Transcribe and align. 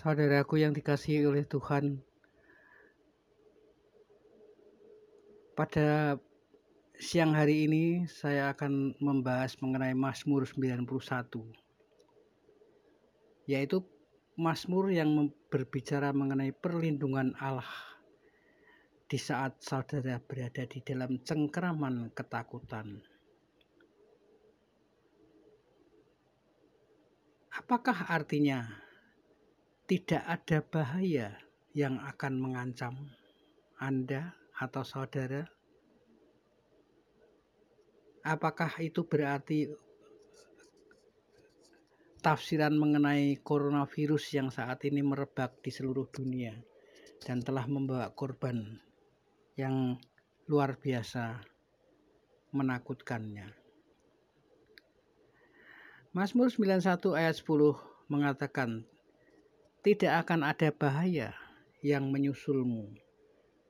Saudaraku 0.00 0.56
yang 0.56 0.72
dikasihi 0.72 1.28
oleh 1.28 1.44
Tuhan, 1.44 2.00
pada 5.52 6.16
siang 6.96 7.36
hari 7.36 7.68
ini 7.68 8.08
saya 8.08 8.48
akan 8.56 8.96
membahas 8.96 9.60
mengenai 9.60 9.92
Mazmur 9.92 10.48
91 10.48 10.88
yaitu 13.44 13.84
Mazmur 14.40 14.88
yang 14.88 15.28
berbicara 15.52 16.16
mengenai 16.16 16.56
perlindungan 16.56 17.36
Allah 17.36 17.68
di 19.04 19.20
saat 19.20 19.60
saudara 19.60 20.16
berada 20.16 20.64
di 20.64 20.80
dalam 20.80 21.20
cengkeraman 21.20 22.08
ketakutan. 22.16 23.04
Apakah 27.52 28.08
artinya 28.08 28.88
tidak 29.90 30.22
ada 30.22 30.62
bahaya 30.62 31.34
yang 31.74 31.98
akan 31.98 32.38
mengancam 32.38 32.94
Anda 33.82 34.38
atau 34.54 34.86
saudara? 34.86 35.42
Apakah 38.22 38.70
itu 38.78 39.02
berarti 39.02 39.66
tafsiran 42.22 42.78
mengenai 42.78 43.42
coronavirus 43.42 44.38
yang 44.38 44.54
saat 44.54 44.86
ini 44.86 45.02
merebak 45.02 45.58
di 45.58 45.74
seluruh 45.74 46.06
dunia 46.06 46.54
dan 47.26 47.42
telah 47.42 47.66
membawa 47.66 48.14
korban 48.14 48.78
yang 49.58 49.98
luar 50.46 50.78
biasa 50.78 51.42
menakutkannya? 52.54 53.58
Mazmur 56.14 56.46
91 56.46 56.78
ayat 57.18 57.34
10 57.42 57.74
mengatakan, 58.06 58.86
tidak 59.80 60.28
akan 60.28 60.44
ada 60.44 60.68
bahaya 60.76 61.32
yang 61.80 62.12
menyusulmu, 62.12 62.92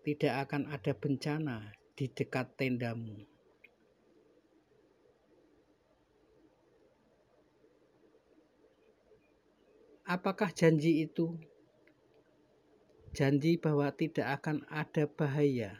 tidak 0.03 0.51
akan 0.51 0.67
ada 0.67 0.91
bencana 0.91 1.71
di 1.95 2.11
dekat 2.11 2.51
tendamu. 2.59 3.23
Apakah 10.11 10.51
janji 10.51 11.07
itu? 11.07 11.39
Janji 13.15 13.55
bahwa 13.63 13.87
tidak 13.95 14.43
akan 14.43 14.67
ada 14.67 15.07
bahaya. 15.07 15.79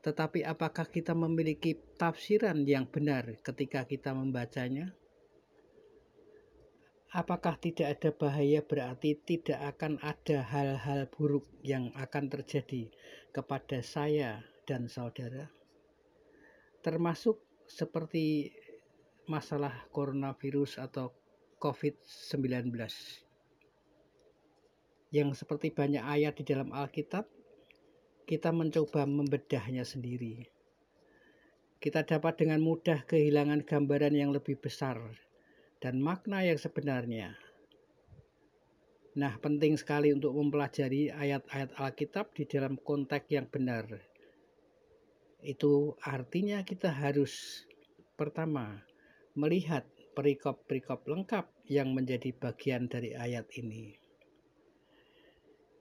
Tetapi 0.00 0.40
apakah 0.48 0.88
kita 0.88 1.12
memiliki 1.12 1.76
tafsiran 2.00 2.64
yang 2.64 2.88
benar 2.88 3.36
ketika 3.44 3.84
kita 3.84 4.16
membacanya? 4.16 4.96
Apakah 7.08 7.56
tidak 7.56 7.96
ada 7.96 8.10
bahaya 8.12 8.60
berarti 8.60 9.16
tidak 9.24 9.76
akan 9.76 9.96
ada 10.04 10.44
hal-hal 10.44 11.08
buruk 11.08 11.48
yang 11.64 11.88
akan 11.96 12.28
terjadi 12.28 12.92
kepada 13.32 13.80
saya 13.80 14.44
dan 14.68 14.92
saudara? 14.92 15.48
Termasuk 16.84 17.40
seperti 17.64 18.52
masalah 19.28 19.88
coronavirus 19.92 20.84
atau 20.84 21.12
COVID-19 21.60 22.72
yang 25.08 25.32
seperti 25.32 25.72
banyak 25.72 26.04
ayat 26.04 26.36
di 26.36 26.44
dalam 26.44 26.68
Alkitab 26.72 27.24
kita 28.28 28.52
mencoba 28.52 29.08
membedahnya 29.08 29.88
sendiri. 29.88 30.44
Kita 31.80 32.04
dapat 32.04 32.44
dengan 32.44 32.60
mudah 32.60 33.08
kehilangan 33.08 33.64
gambaran 33.64 34.12
yang 34.12 34.36
lebih 34.36 34.60
besar 34.60 35.00
dan 35.78 36.02
makna 36.02 36.42
yang 36.42 36.58
sebenarnya. 36.58 37.38
Nah, 39.18 39.34
penting 39.42 39.74
sekali 39.74 40.14
untuk 40.14 40.30
mempelajari 40.30 41.10
ayat-ayat 41.10 41.74
Alkitab 41.74 42.38
di 42.38 42.46
dalam 42.46 42.78
konteks 42.78 43.26
yang 43.34 43.50
benar. 43.50 43.90
Itu 45.42 45.98
artinya 46.06 46.62
kita 46.62 46.90
harus 46.90 47.66
pertama 48.14 48.78
melihat 49.34 49.86
perikop-perikop 50.14 51.06
lengkap 51.06 51.46
yang 51.70 51.94
menjadi 51.94 52.34
bagian 52.34 52.90
dari 52.90 53.14
ayat 53.14 53.46
ini. 53.54 53.94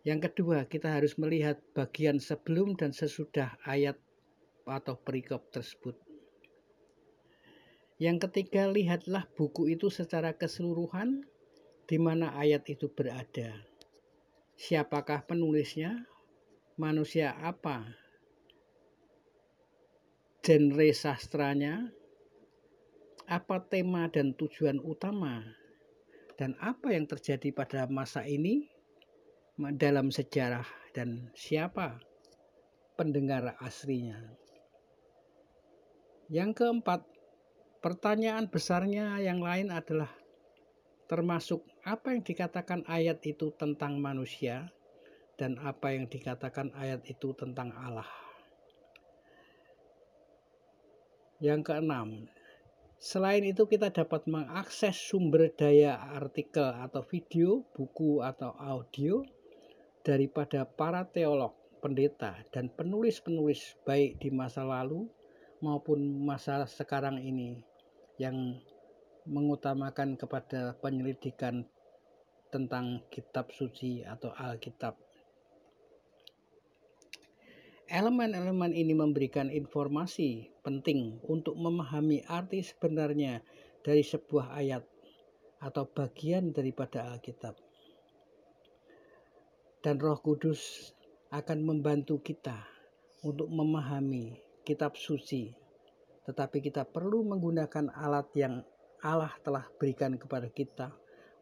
Yang 0.05 0.31
kedua, 0.31 0.63
kita 0.69 0.95
harus 0.95 1.19
melihat 1.19 1.59
bagian 1.75 2.21
sebelum 2.21 2.79
dan 2.79 2.95
sesudah 2.95 3.59
ayat 3.67 3.99
atau 4.63 4.95
perikop 4.95 5.51
tersebut. 5.51 6.06
Yang 7.97 8.29
ketiga, 8.29 8.69
lihatlah 8.69 9.25
buku 9.33 9.73
itu 9.73 9.89
secara 9.89 10.37
keseluruhan 10.37 11.25
di 11.89 11.97
mana 11.97 12.37
ayat 12.37 12.69
itu 12.69 12.93
berada. 12.93 13.57
Siapakah 14.53 15.25
penulisnya? 15.25 16.05
Manusia 16.77 17.33
apa? 17.41 17.89
Genre 20.45 20.89
sastranya? 20.93 21.89
Apa 23.25 23.65
tema 23.65 24.05
dan 24.13 24.37
tujuan 24.37 24.77
utama? 24.77 25.41
Dan 26.37 26.53
apa 26.61 26.93
yang 26.93 27.09
terjadi 27.09 27.49
pada 27.49 27.89
masa 27.89 28.21
ini 28.29 28.69
dalam 29.57 30.13
sejarah 30.13 30.69
dan 30.93 31.33
siapa 31.33 31.97
pendengar 32.93 33.57
aslinya? 33.57 34.21
Yang 36.29 36.61
keempat, 36.61 37.16
Pertanyaan 37.77 38.49
besarnya 38.49 39.21
yang 39.21 39.37
lain 39.37 39.69
adalah 39.69 40.09
termasuk 41.05 41.61
apa 41.85 42.09
yang 42.09 42.25
dikatakan 42.25 42.81
ayat 42.89 43.21
itu 43.23 43.53
tentang 43.53 44.01
manusia 44.01 44.73
dan 45.37 45.61
apa 45.61 45.93
yang 45.93 46.09
dikatakan 46.09 46.73
ayat 46.73 47.05
itu 47.05 47.37
tentang 47.37 47.69
Allah. 47.77 48.09
Yang 51.37 51.69
keenam, 51.69 52.25
selain 52.97 53.45
itu 53.45 53.69
kita 53.69 53.93
dapat 53.93 54.25
mengakses 54.25 54.97
sumber 54.97 55.53
daya 55.53 56.01
artikel 56.17 56.65
atau 56.65 57.05
video, 57.05 57.61
buku 57.77 58.25
atau 58.25 58.57
audio 58.57 59.21
daripada 60.01 60.65
para 60.65 61.05
teolog, 61.05 61.53
pendeta, 61.77 62.41
dan 62.49 62.73
penulis-penulis 62.73 63.77
baik 63.85 64.17
di 64.17 64.33
masa 64.33 64.65
lalu 64.65 65.05
maupun 65.61 66.21
masa 66.21 66.65
sekarang 66.69 67.17
ini 67.17 67.61
yang 68.21 68.61
mengutamakan 69.27 70.15
kepada 70.15 70.77
penyelidikan 70.79 71.67
tentang 72.47 73.03
kitab 73.11 73.51
suci 73.51 74.01
atau 74.07 74.31
Alkitab. 74.31 74.95
Elemen-elemen 77.87 78.75
ini 78.75 78.91
memberikan 78.91 79.47
informasi 79.47 80.51
penting 80.59 81.23
untuk 81.23 81.55
memahami 81.55 82.23
arti 82.27 82.59
sebenarnya 82.59 83.39
dari 83.79 84.03
sebuah 84.03 84.59
ayat 84.59 84.83
atau 85.63 85.87
bagian 85.87 86.51
daripada 86.51 87.07
Alkitab. 87.15 87.55
Dan 89.79 90.03
Roh 90.03 90.19
Kudus 90.19 90.91
akan 91.31 91.63
membantu 91.63 92.19
kita 92.19 92.59
untuk 93.23 93.47
memahami 93.47 94.46
kitab 94.67 94.99
suci. 94.99 95.55
Tetapi 96.27 96.59
kita 96.59 96.83
perlu 96.83 97.23
menggunakan 97.23 97.87
alat 97.95 98.27
yang 98.35 98.59
Allah 98.99 99.31
telah 99.39 99.63
berikan 99.79 100.19
kepada 100.19 100.51
kita 100.51 100.91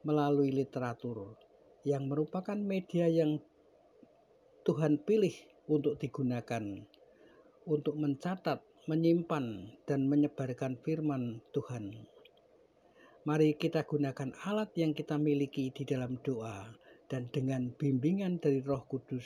melalui 0.06 0.54
literatur 0.54 1.34
yang 1.82 2.06
merupakan 2.06 2.54
media 2.54 3.10
yang 3.10 3.42
Tuhan 4.62 5.02
pilih 5.02 5.34
untuk 5.66 5.98
digunakan 5.98 6.62
untuk 7.66 7.98
mencatat, 7.98 8.62
menyimpan, 8.86 9.74
dan 9.90 10.06
menyebarkan 10.06 10.78
firman 10.86 11.42
Tuhan. 11.50 12.06
Mari 13.26 13.58
kita 13.58 13.82
gunakan 13.90 14.38
alat 14.46 14.70
yang 14.78 14.94
kita 14.94 15.18
miliki 15.18 15.74
di 15.74 15.82
dalam 15.82 16.22
doa 16.22 16.70
dan 17.10 17.26
dengan 17.34 17.74
bimbingan 17.74 18.38
dari 18.38 18.62
Roh 18.62 18.86
Kudus 18.86 19.26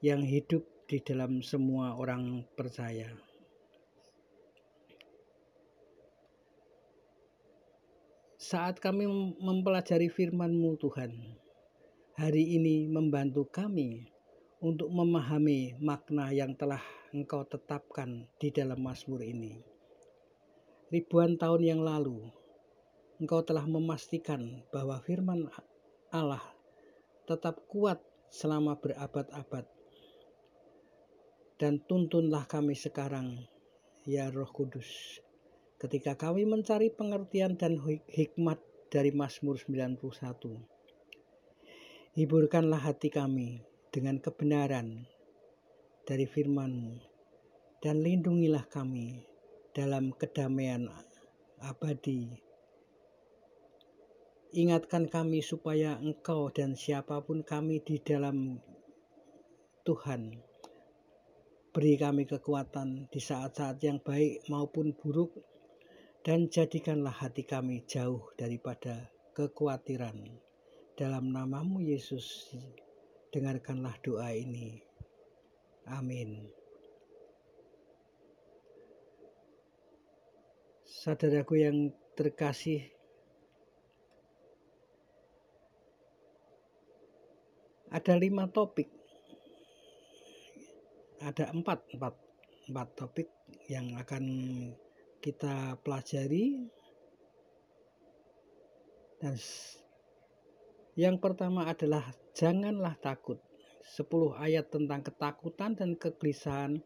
yang 0.00 0.24
hidup 0.24 0.64
di 0.90 0.98
dalam 0.98 1.38
semua 1.38 1.94
orang 1.94 2.42
percaya. 2.58 3.06
Saat 8.34 8.82
kami 8.82 9.06
mempelajari 9.38 10.10
firman-Mu 10.10 10.74
Tuhan, 10.82 11.14
hari 12.18 12.58
ini 12.58 12.90
membantu 12.90 13.46
kami 13.46 14.10
untuk 14.58 14.90
memahami 14.90 15.78
makna 15.78 16.34
yang 16.34 16.58
telah 16.58 16.82
Engkau 17.14 17.46
tetapkan 17.46 18.26
di 18.42 18.50
dalam 18.50 18.82
Mazmur 18.82 19.22
ini. 19.22 19.62
Ribuan 20.90 21.38
tahun 21.38 21.70
yang 21.70 21.80
lalu, 21.86 22.18
Engkau 23.22 23.46
telah 23.46 23.62
memastikan 23.62 24.66
bahwa 24.74 24.98
firman 25.06 25.46
Allah 26.10 26.42
tetap 27.30 27.62
kuat 27.70 28.02
selama 28.34 28.74
berabad-abad 28.74 29.70
dan 31.60 31.76
tuntunlah 31.84 32.48
kami 32.48 32.72
sekarang, 32.72 33.44
ya 34.08 34.32
Roh 34.32 34.48
Kudus, 34.48 35.20
ketika 35.76 36.16
kami 36.16 36.48
mencari 36.48 36.88
pengertian 36.88 37.60
dan 37.60 37.76
hikmat 38.08 38.56
dari 38.88 39.12
Mazmur 39.12 39.60
91. 39.60 40.00
Hiburkanlah 42.16 42.80
hati 42.80 43.12
kami 43.12 43.60
dengan 43.92 44.24
kebenaran 44.24 45.04
dari 46.08 46.24
firman-Mu 46.24 46.96
dan 47.84 48.00
lindungilah 48.00 48.64
kami 48.64 49.20
dalam 49.76 50.16
kedamaian 50.16 50.88
abadi. 51.60 52.40
Ingatkan 54.56 55.12
kami 55.12 55.44
supaya 55.44 56.00
Engkau 56.00 56.48
dan 56.48 56.72
siapa 56.72 57.20
pun 57.20 57.44
kami 57.44 57.84
di 57.84 58.00
dalam 58.00 58.58
Tuhan 59.84 60.49
beri 61.70 61.94
kami 61.94 62.26
kekuatan 62.26 63.06
di 63.06 63.22
saat-saat 63.22 63.78
yang 63.86 64.02
baik 64.02 64.42
maupun 64.50 64.90
buruk 64.90 65.38
dan 66.26 66.50
jadikanlah 66.50 67.14
hati 67.14 67.46
kami 67.46 67.86
jauh 67.86 68.26
daripada 68.34 69.06
kekhawatiran. 69.38 70.18
Dalam 70.98 71.32
namamu 71.32 71.80
Yesus, 71.80 72.52
dengarkanlah 73.30 73.96
doa 74.02 74.34
ini. 74.34 74.82
Amin. 75.88 76.50
Saudaraku 80.84 81.56
yang 81.56 81.94
terkasih, 82.18 82.84
ada 87.88 88.12
lima 88.20 88.44
topik, 88.52 88.99
ada 91.20 91.52
empat, 91.52 91.84
empat, 91.94 92.14
empat 92.72 92.88
topik 92.96 93.28
yang 93.68 93.92
akan 94.00 94.24
kita 95.20 95.76
pelajari 95.84 96.64
dan 99.20 99.36
yang 100.96 101.20
pertama 101.20 101.68
adalah 101.68 102.08
janganlah 102.32 102.96
takut 103.04 103.36
10 103.84 104.06
ayat 104.40 104.72
tentang 104.72 105.04
ketakutan 105.04 105.76
dan 105.76 105.92
kegelisahan 105.96 106.80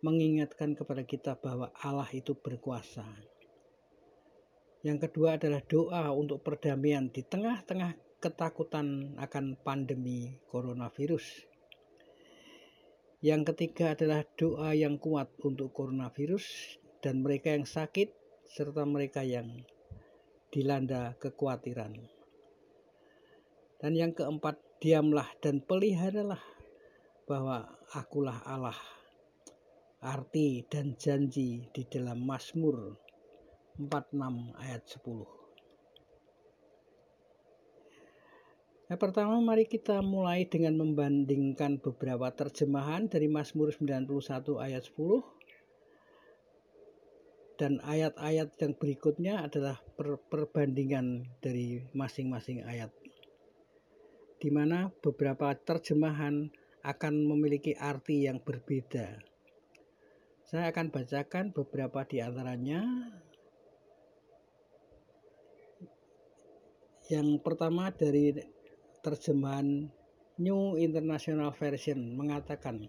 mengingatkan 0.00 0.78
kepada 0.78 1.02
kita 1.02 1.34
bahwa 1.36 1.74
Allah 1.82 2.08
itu 2.14 2.32
berkuasa. 2.38 3.04
Yang 4.80 5.10
kedua 5.10 5.36
adalah 5.36 5.60
doa 5.66 6.08
untuk 6.14 6.40
perdamaian 6.40 7.12
di 7.12 7.20
tengah-tengah 7.20 8.20
ketakutan 8.22 9.12
akan 9.20 9.60
pandemi 9.60 10.40
coronavirus. 10.48 11.49
Yang 13.20 13.52
ketiga 13.52 13.92
adalah 13.92 14.24
doa 14.40 14.72
yang 14.72 14.96
kuat 14.96 15.28
untuk 15.44 15.76
coronavirus 15.76 16.80
dan 17.04 17.20
mereka 17.20 17.52
yang 17.52 17.68
sakit 17.68 18.08
serta 18.48 18.88
mereka 18.88 19.20
yang 19.20 19.60
dilanda 20.48 21.12
kekhawatiran. 21.20 22.00
Dan 23.76 23.92
yang 23.92 24.16
keempat, 24.16 24.56
diamlah 24.80 25.28
dan 25.44 25.60
peliharalah 25.60 26.40
bahwa 27.28 27.68
akulah 27.92 28.40
Allah. 28.48 28.76
Arti 30.00 30.64
dan 30.64 30.96
janji 30.96 31.68
di 31.76 31.84
dalam 31.84 32.24
Mazmur 32.24 32.96
46 33.76 34.56
ayat 34.56 34.80
10. 34.96 35.39
Yang 38.90 39.06
pertama 39.06 39.38
mari 39.38 39.70
kita 39.70 40.02
mulai 40.02 40.50
dengan 40.50 40.74
membandingkan 40.74 41.78
beberapa 41.78 42.26
terjemahan 42.34 43.06
dari 43.06 43.30
Mazmur 43.30 43.70
91 43.70 44.10
ayat 44.58 44.82
10 44.82 45.22
dan 47.54 47.78
ayat-ayat 47.86 48.50
yang 48.58 48.74
berikutnya 48.74 49.46
adalah 49.46 49.78
per 49.94 50.18
perbandingan 50.26 51.22
dari 51.38 51.86
masing-masing 51.94 52.66
ayat 52.66 52.90
di 54.42 54.50
mana 54.50 54.90
beberapa 54.98 55.54
terjemahan 55.54 56.50
akan 56.82 57.14
memiliki 57.30 57.78
arti 57.78 58.26
yang 58.26 58.42
berbeda. 58.42 59.22
Saya 60.42 60.74
akan 60.74 60.90
bacakan 60.90 61.54
beberapa 61.54 62.02
di 62.10 62.18
antaranya. 62.18 62.82
Yang 67.06 67.38
pertama 67.38 67.94
dari 67.94 68.58
terjemahan 69.00 69.88
New 70.40 70.76
International 70.80 71.52
Version 71.52 72.16
mengatakan, 72.16 72.88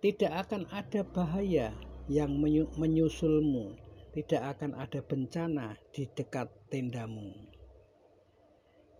"Tidak 0.00 0.32
akan 0.32 0.68
ada 0.72 1.04
bahaya 1.04 1.76
yang 2.06 2.38
menyusulmu, 2.78 3.74
tidak 4.14 4.56
akan 4.56 4.78
ada 4.78 5.02
bencana 5.02 5.74
di 5.90 6.06
dekat 6.06 6.48
tendamu. 6.70 7.34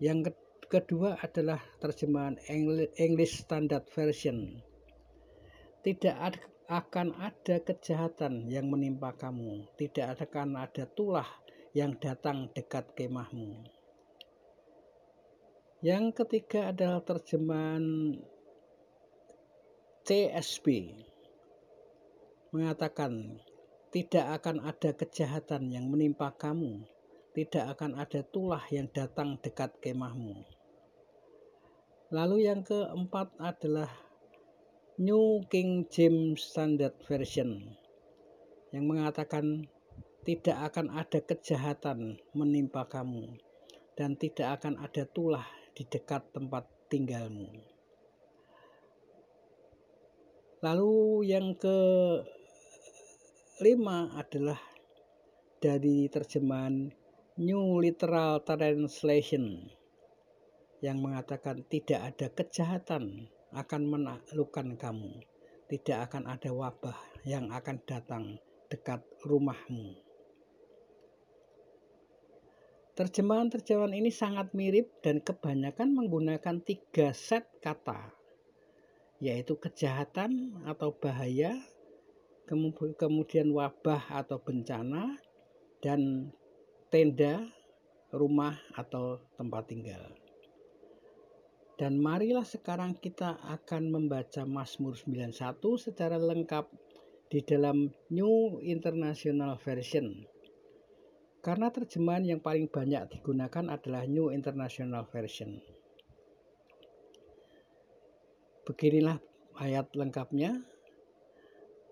Yang 0.02 0.34
kedua 0.66 1.16
adalah 1.22 1.62
terjemahan 1.78 2.36
English 2.98 3.46
Standard 3.46 3.86
Version. 3.94 4.60
Tidak 5.86 6.16
akan 6.66 7.14
ada 7.16 7.62
kejahatan 7.62 8.50
yang 8.50 8.66
menimpa 8.66 9.14
kamu, 9.14 9.70
tidak 9.78 10.18
akan 10.18 10.58
ada 10.58 10.84
tulah 10.90 11.30
yang 11.72 11.94
datang 11.96 12.50
dekat 12.50 12.90
kemahmu. 12.98 13.75
Yang 15.84 16.24
ketiga 16.24 16.72
adalah 16.72 17.04
terjemahan 17.04 18.16
CSB 20.08 20.96
mengatakan, 22.48 23.36
"Tidak 23.92 24.24
akan 24.40 24.64
ada 24.64 24.96
kejahatan 24.96 25.68
yang 25.68 25.92
menimpa 25.92 26.32
kamu, 26.32 26.80
tidak 27.36 27.76
akan 27.76 27.92
ada 28.00 28.24
tulah 28.24 28.64
yang 28.72 28.88
datang 28.88 29.36
dekat 29.44 29.76
kemahmu." 29.84 30.48
Lalu 32.08 32.48
yang 32.48 32.64
keempat 32.64 33.36
adalah 33.36 33.92
New 34.96 35.44
King 35.52 35.84
James 35.92 36.40
Standard 36.40 36.96
Version 37.04 37.76
yang 38.72 38.88
mengatakan 38.88 39.68
tidak 40.24 40.72
akan 40.72 40.88
ada 40.88 41.20
kejahatan 41.20 42.16
menimpa 42.32 42.88
kamu 42.88 43.36
dan 43.92 44.16
tidak 44.16 44.56
akan 44.56 44.80
ada 44.80 45.04
tulah 45.04 45.44
di 45.76 45.84
dekat 45.84 46.32
tempat 46.32 46.64
tinggalmu. 46.88 47.52
Lalu 50.64 51.28
yang 51.28 51.52
ke 51.52 51.76
lima 53.60 54.08
adalah 54.16 54.56
dari 55.60 56.08
terjemahan 56.08 56.88
New 57.36 57.84
Literal 57.84 58.40
Translation 58.40 59.68
yang 60.80 61.04
mengatakan 61.04 61.60
tidak 61.68 62.16
ada 62.16 62.32
kejahatan 62.32 63.28
akan 63.52 63.82
menaklukkan 63.84 64.80
kamu, 64.80 65.20
tidak 65.68 66.08
akan 66.08 66.24
ada 66.24 66.50
wabah 66.56 66.96
yang 67.28 67.52
akan 67.52 67.76
datang 67.84 68.40
dekat 68.72 69.04
rumahmu. 69.28 70.05
Terjemahan-terjemahan 72.96 73.92
ini 73.92 74.08
sangat 74.08 74.56
mirip 74.56 75.04
dan 75.04 75.20
kebanyakan 75.20 75.92
menggunakan 75.92 76.64
tiga 76.64 77.12
set 77.12 77.44
kata, 77.60 78.08
yaitu 79.20 79.52
kejahatan 79.60 80.56
atau 80.64 80.96
bahaya, 80.96 81.60
kemudian 82.96 83.52
wabah 83.52 84.00
atau 84.24 84.40
bencana, 84.40 85.12
dan 85.84 86.32
tenda, 86.88 87.44
rumah 88.16 88.56
atau 88.72 89.20
tempat 89.36 89.68
tinggal. 89.68 90.16
Dan 91.76 92.00
marilah 92.00 92.48
sekarang 92.48 92.96
kita 92.96 93.36
akan 93.44 93.92
membaca 93.92 94.48
Mazmur 94.48 94.96
91 94.96 95.60
secara 95.76 96.16
lengkap 96.16 96.64
di 97.28 97.44
dalam 97.44 97.92
New 98.08 98.64
International 98.64 99.60
Version. 99.60 100.35
Karena 101.46 101.70
terjemahan 101.70 102.26
yang 102.26 102.40
paling 102.42 102.66
banyak 102.66 103.06
digunakan 103.14 103.78
adalah 103.78 104.02
New 104.10 104.34
International 104.34 105.06
Version. 105.06 105.62
Beginilah 108.66 109.22
ayat 109.62 109.94
lengkapnya 109.94 110.58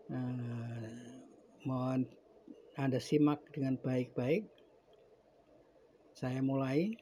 Eh, 0.05 0.93
mohon 1.65 2.05
Anda 2.77 3.01
simak 3.01 3.41
dengan 3.57 3.81
baik-baik. 3.81 4.45
Saya 6.13 6.45
mulai. 6.45 6.93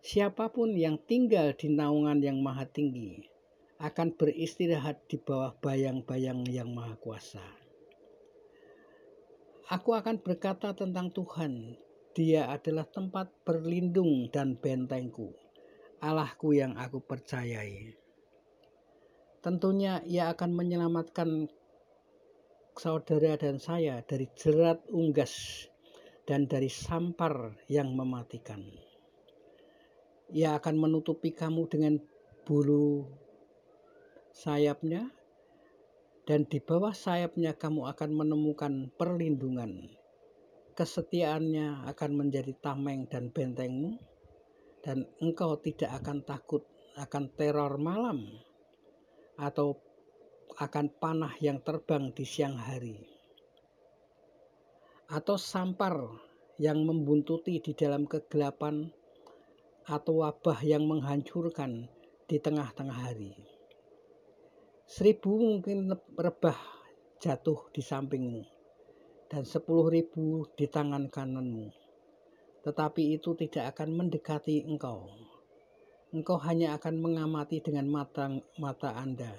Siapa 0.00 0.48
pun 0.48 0.72
yang 0.72 0.96
tinggal 1.04 1.52
di 1.52 1.68
naungan 1.68 2.24
yang 2.24 2.40
maha 2.40 2.64
tinggi 2.64 3.28
akan 3.80 4.16
beristirahat 4.16 5.04
di 5.08 5.20
bawah 5.20 5.52
bayang-bayang 5.60 6.48
yang 6.48 6.72
maha 6.72 6.96
kuasa. 6.96 7.63
Aku 9.72 9.96
akan 9.96 10.20
berkata 10.20 10.76
tentang 10.76 11.08
Tuhan, 11.08 11.72
dia 12.12 12.52
adalah 12.52 12.84
tempat 12.84 13.32
berlindung 13.48 14.28
dan 14.28 14.60
bentengku, 14.60 15.32
Allahku 16.04 16.52
yang 16.52 16.76
aku 16.76 17.00
percayai. 17.00 17.96
Tentunya 19.40 20.04
ia 20.04 20.28
akan 20.36 20.52
menyelamatkan 20.52 21.48
saudara 22.76 23.40
dan 23.40 23.56
saya 23.56 24.04
dari 24.04 24.28
jerat 24.36 24.84
unggas 24.92 25.64
dan 26.28 26.44
dari 26.44 26.68
sampar 26.68 27.56
yang 27.64 27.96
mematikan. 27.96 28.60
Ia 30.28 30.60
akan 30.60 30.76
menutupi 30.76 31.32
kamu 31.32 31.72
dengan 31.72 31.96
bulu 32.44 33.08
sayapnya 34.34 35.13
dan 36.24 36.48
di 36.48 36.60
bawah 36.60 36.96
sayapnya 36.96 37.56
kamu 37.56 37.88
akan 37.92 38.10
menemukan 38.12 38.92
perlindungan. 38.96 39.92
Kesetiaannya 40.74 41.86
akan 41.86 42.10
menjadi 42.18 42.50
tameng 42.58 43.06
dan 43.06 43.30
bentengmu 43.30 44.00
dan 44.82 45.06
engkau 45.22 45.54
tidak 45.62 46.02
akan 46.02 46.26
takut 46.26 46.66
akan 46.98 47.30
teror 47.38 47.78
malam 47.78 48.26
atau 49.38 49.78
akan 50.58 50.86
panah 50.98 51.34
yang 51.38 51.62
terbang 51.62 52.10
di 52.10 52.22
siang 52.26 52.58
hari 52.58 53.14
atau 55.10 55.36
sampar 55.36 55.94
yang 56.56 56.86
membuntuti 56.86 57.58
di 57.60 57.72
dalam 57.74 58.06
kegelapan 58.06 58.88
atau 59.84 60.24
wabah 60.24 60.64
yang 60.64 60.86
menghancurkan 60.88 61.90
di 62.24 62.40
tengah-tengah 62.40 62.98
hari. 63.04 63.53
Seribu 64.84 65.40
mungkin 65.40 65.96
rebah 66.12 66.60
jatuh 67.16 67.72
di 67.72 67.80
sampingmu 67.80 68.44
dan 69.32 69.48
sepuluh 69.48 69.88
ribu 69.88 70.44
di 70.52 70.68
tangan 70.68 71.08
kananmu. 71.08 71.72
Tetapi 72.60 73.16
itu 73.16 73.32
tidak 73.32 73.72
akan 73.72 73.96
mendekati 73.96 74.60
engkau. 74.68 75.08
Engkau 76.12 76.36
hanya 76.44 76.76
akan 76.76 77.00
mengamati 77.00 77.64
dengan 77.64 77.88
mata, 77.88 78.28
mata 78.60 78.92
Anda 78.92 79.32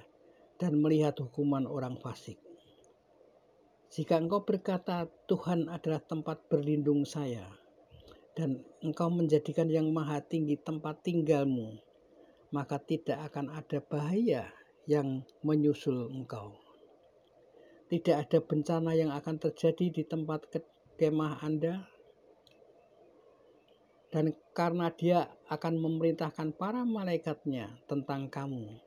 dan 0.57 0.81
melihat 0.81 1.21
hukuman 1.21 1.69
orang 1.69 2.01
fasik. 2.01 2.41
Jika 3.93 4.17
engkau 4.17 4.41
berkata, 4.41 5.05
"Tuhan 5.29 5.69
adalah 5.69 6.01
tempat 6.01 6.41
berlindung 6.49 7.05
saya," 7.05 7.45
dan 8.33 8.65
engkau 8.81 9.13
menjadikan 9.13 9.69
yang 9.69 9.93
maha 9.93 10.25
tinggi 10.25 10.57
tempat 10.57 11.05
tinggalmu, 11.05 11.77
maka 12.49 12.81
tidak 12.81 13.29
akan 13.29 13.53
ada 13.53 13.77
bahaya 13.77 14.49
yang 14.85 15.25
menyusul 15.41 16.13
engkau. 16.13 16.53
Tidak 17.89 18.17
ada 18.17 18.41
bencana 18.41 18.97
yang 18.97 19.13
akan 19.13 19.37
terjadi 19.37 19.93
di 19.93 20.03
tempat 20.05 20.49
kemah 20.97 21.41
Anda, 21.41 21.85
dan 24.09 24.33
karena 24.55 24.89
Dia 24.95 25.27
akan 25.51 25.75
memerintahkan 25.81 26.55
para 26.55 26.81
malaikatnya 26.81 27.69
tentang 27.85 28.31
kamu 28.31 28.79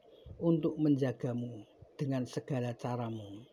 untuk 0.42 0.78
menjagamu 0.78 1.66
dengan 1.98 2.24
segala 2.24 2.72
caramu. 2.74 3.44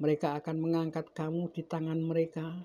Mereka 0.00 0.40
akan 0.40 0.56
mengangkat 0.64 1.12
kamu 1.12 1.52
di 1.52 1.62
tangan 1.64 2.00
mereka 2.00 2.56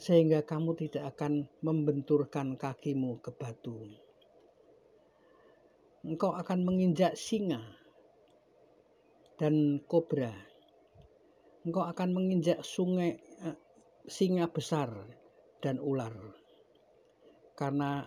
sehingga 0.00 0.46
kamu 0.46 0.78
tidak 0.78 1.12
akan 1.18 1.50
membenturkan 1.60 2.54
kakimu 2.54 3.20
ke 3.20 3.34
batu. 3.34 3.90
Engkau 6.00 6.32
akan 6.32 6.64
menginjak 6.64 7.12
singa 7.12 7.79
dan 9.40 9.80
kobra. 9.88 10.36
Engkau 11.64 11.88
akan 11.88 12.12
menginjak 12.12 12.60
sungai 12.60 13.16
eh, 13.40 13.56
singa 14.04 14.44
besar 14.52 14.92
dan 15.64 15.80
ular. 15.80 16.12
Karena 17.56 18.04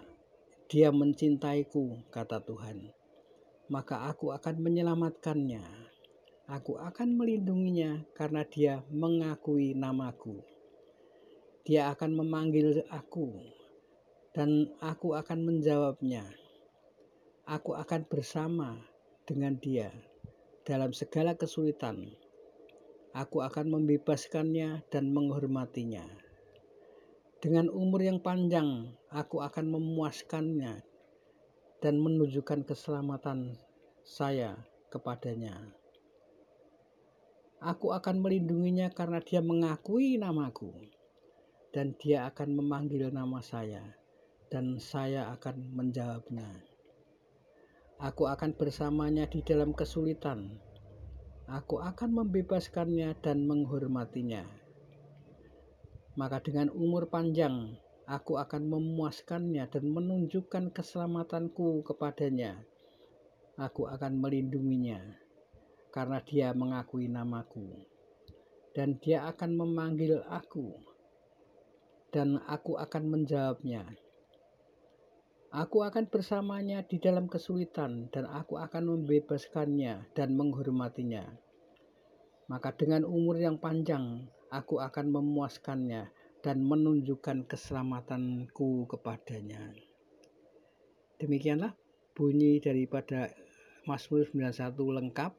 dia 0.70 0.94
mencintaiku, 0.94 2.06
kata 2.14 2.38
Tuhan, 2.46 2.94
maka 3.74 4.06
aku 4.14 4.30
akan 4.30 4.62
menyelamatkannya. 4.62 5.66
Aku 6.54 6.78
akan 6.78 7.18
melindunginya 7.18 8.06
karena 8.14 8.46
dia 8.46 8.86
mengakui 8.94 9.74
namaku. 9.74 10.38
Dia 11.66 11.90
akan 11.96 12.14
memanggil 12.14 12.86
aku, 12.94 13.42
dan 14.38 14.70
aku 14.84 15.18
akan 15.18 15.40
menjawabnya. 15.50 16.30
Aku 17.48 17.74
akan 17.74 18.06
bersama 18.06 18.76
dengan 19.26 19.56
dia 19.58 19.94
dalam 20.64 20.96
segala 20.96 21.36
kesulitan. 21.36 22.12
Aku 23.14 23.46
akan 23.46 23.70
membebaskannya 23.70 24.88
dan 24.90 25.14
menghormatinya. 25.14 26.04
Dengan 27.44 27.68
umur 27.70 28.02
yang 28.02 28.24
panjang, 28.24 28.96
aku 29.12 29.44
akan 29.44 29.76
memuaskannya 29.76 30.82
dan 31.84 31.96
menunjukkan 32.00 32.64
keselamatan 32.64 33.60
saya 34.08 34.56
kepadanya. 34.88 35.76
Aku 37.60 37.92
akan 37.92 38.24
melindunginya 38.24 38.92
karena 38.92 39.20
dia 39.20 39.44
mengakui 39.44 40.16
namaku 40.16 40.72
dan 41.74 41.98
dia 41.98 42.30
akan 42.30 42.54
memanggil 42.62 43.10
nama 43.10 43.42
saya, 43.42 43.82
dan 44.54 44.78
saya 44.78 45.34
akan 45.34 45.74
menjawabnya. 45.74 46.73
Aku 48.04 48.28
akan 48.28 48.52
bersamanya 48.60 49.24
di 49.32 49.40
dalam 49.40 49.72
kesulitan. 49.72 50.60
Aku 51.48 51.80
akan 51.80 52.20
membebaskannya 52.20 53.16
dan 53.24 53.48
menghormatinya. 53.48 54.44
Maka 56.20 56.44
dengan 56.44 56.68
umur 56.76 57.08
panjang, 57.08 57.80
aku 58.04 58.36
akan 58.36 58.68
memuaskannya 58.68 59.72
dan 59.72 59.88
menunjukkan 59.88 60.76
keselamatanku 60.76 61.88
kepadanya. 61.88 62.68
Aku 63.56 63.88
akan 63.88 64.20
melindunginya, 64.20 65.00
karena 65.96 66.20
dia 66.28 66.52
mengakui 66.52 67.08
namaku. 67.08 67.88
Dan 68.76 69.00
dia 69.00 69.24
akan 69.32 69.56
memanggil 69.56 70.20
aku, 70.28 70.76
dan 72.12 72.36
aku 72.52 72.76
akan 72.76 73.04
menjawabnya. 73.08 74.03
Aku 75.54 75.86
akan 75.86 76.10
bersamanya 76.10 76.82
di 76.82 76.98
dalam 76.98 77.30
kesulitan, 77.30 78.10
dan 78.10 78.26
aku 78.26 78.58
akan 78.58 78.90
membebaskannya 78.90 80.10
dan 80.18 80.34
menghormatinya. 80.34 81.30
Maka, 82.50 82.74
dengan 82.74 83.06
umur 83.06 83.38
yang 83.38 83.62
panjang, 83.62 84.26
aku 84.50 84.82
akan 84.82 85.14
memuaskannya 85.14 86.10
dan 86.42 86.58
menunjukkan 86.66 87.46
keselamatanku 87.46 88.90
kepadanya. 88.90 89.78
Demikianlah 91.22 91.78
bunyi 92.18 92.58
daripada 92.58 93.30
Mazmur 93.86 94.26
91 94.26 94.74
lengkap 94.74 95.32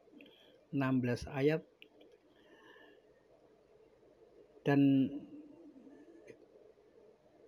16 0.70 1.26
ayat 1.26 1.66
dan 4.62 5.10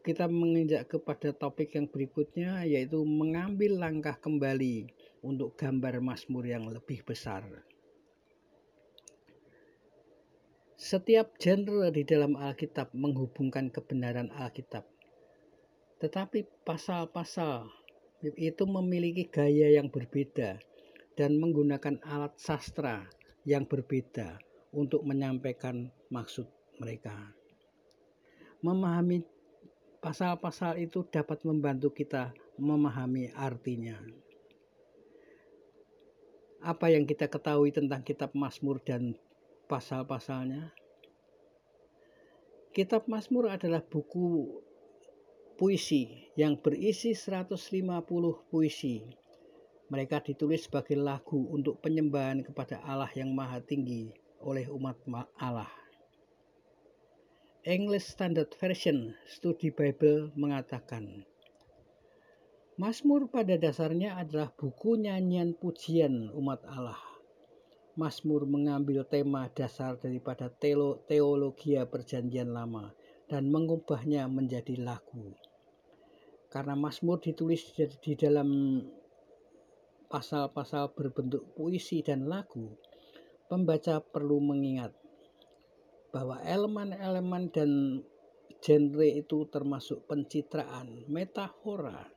kita 0.06 0.30
menginjak 0.30 0.86
kepada 0.86 1.34
topik 1.34 1.74
yang 1.74 1.90
berikutnya 1.90 2.62
yaitu 2.62 3.02
mengambil 3.02 3.74
langkah 3.74 4.14
kembali 4.14 4.86
untuk 5.18 5.58
gambar 5.58 5.98
Mazmur 5.98 6.46
yang 6.46 6.70
lebih 6.70 7.02
besar. 7.02 7.42
Setiap 10.78 11.34
genre 11.42 11.90
di 11.90 12.06
dalam 12.06 12.38
Alkitab 12.38 12.94
menghubungkan 12.94 13.66
kebenaran 13.74 14.30
Alkitab. 14.30 14.86
Tetapi 15.98 16.62
pasal-pasal 16.62 17.66
itu 18.22 18.62
memiliki 18.62 19.26
gaya 19.26 19.74
yang 19.74 19.90
berbeda 19.90 20.62
dan 21.18 21.34
menggunakan 21.42 21.98
alat 22.06 22.38
sastra 22.38 23.10
yang 23.42 23.66
berbeda 23.66 24.38
untuk 24.70 25.02
menyampaikan 25.02 25.90
maksud 26.14 26.46
mereka. 26.78 27.34
Memahami 28.62 29.35
pasal-pasal 30.06 30.78
itu 30.78 31.02
dapat 31.10 31.42
membantu 31.42 31.90
kita 31.90 32.30
memahami 32.62 33.34
artinya. 33.34 33.98
Apa 36.62 36.94
yang 36.94 37.02
kita 37.02 37.26
ketahui 37.26 37.74
tentang 37.74 38.06
kitab 38.06 38.30
Mazmur 38.30 38.78
dan 38.86 39.18
pasal-pasalnya? 39.66 40.70
Kitab 42.70 43.10
Mazmur 43.10 43.50
adalah 43.50 43.82
buku 43.82 44.62
puisi 45.58 46.30
yang 46.38 46.54
berisi 46.54 47.10
150 47.10 47.82
puisi. 48.46 49.02
Mereka 49.90 50.22
ditulis 50.22 50.70
sebagai 50.70 50.94
lagu 50.94 51.50
untuk 51.50 51.82
penyembahan 51.82 52.46
kepada 52.46 52.78
Allah 52.86 53.10
yang 53.18 53.34
Maha 53.34 53.58
Tinggi 53.58 54.14
oleh 54.38 54.70
umat 54.70 55.02
Allah. 55.34 55.85
English 57.66 58.14
Standard 58.14 58.54
Version 58.62 59.10
Studi 59.26 59.74
Bible 59.74 60.30
mengatakan, 60.38 61.26
Mazmur 62.78 63.26
pada 63.26 63.58
dasarnya 63.58 64.14
adalah 64.14 64.54
buku 64.54 64.94
nyanyian 64.94 65.50
pujian 65.50 66.30
umat 66.30 66.62
Allah. 66.62 67.02
Mazmur 67.98 68.46
mengambil 68.46 69.02
tema 69.02 69.50
dasar 69.50 69.98
daripada 69.98 70.46
teologi 71.10 71.74
perjanjian 71.74 72.54
lama 72.54 72.94
dan 73.26 73.50
mengubahnya 73.50 74.30
menjadi 74.30 74.78
lagu. 74.78 75.34
Karena 76.46 76.78
Mazmur 76.78 77.18
ditulis 77.18 77.66
di 77.74 78.14
dalam 78.14 78.78
pasal-pasal 80.06 80.94
berbentuk 80.94 81.50
puisi 81.58 81.98
dan 82.06 82.30
lagu, 82.30 82.78
pembaca 83.50 83.98
perlu 83.98 84.38
mengingat 84.38 84.94
bahwa 86.16 86.40
elemen-elemen 86.40 87.52
dan 87.52 88.00
genre 88.64 89.04
itu 89.04 89.44
termasuk 89.52 90.08
pencitraan, 90.08 91.04
metafora, 91.12 92.08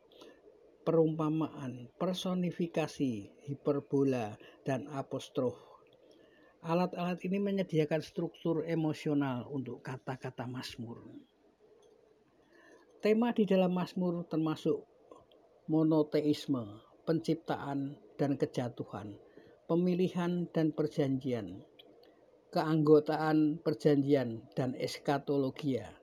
perumpamaan, 0.88 1.92
personifikasi, 2.00 3.44
hiperbola, 3.44 4.40
dan 4.64 4.88
apostrof. 4.96 5.60
Alat-alat 6.64 7.20
ini 7.28 7.44
menyediakan 7.44 8.00
struktur 8.00 8.64
emosional 8.64 9.52
untuk 9.52 9.84
kata-kata 9.84 10.48
Mazmur. 10.48 11.04
Tema 13.04 13.36
di 13.36 13.44
dalam 13.44 13.76
Mazmur 13.76 14.24
termasuk 14.32 14.80
monoteisme, 15.68 16.88
penciptaan 17.04 18.00
dan 18.16 18.40
kejatuhan, 18.40 19.20
pemilihan 19.68 20.48
dan 20.56 20.72
perjanjian, 20.72 21.68
keanggotaan 22.50 23.62
perjanjian 23.62 24.42
dan 24.58 24.74
eskatologia. 24.74 25.94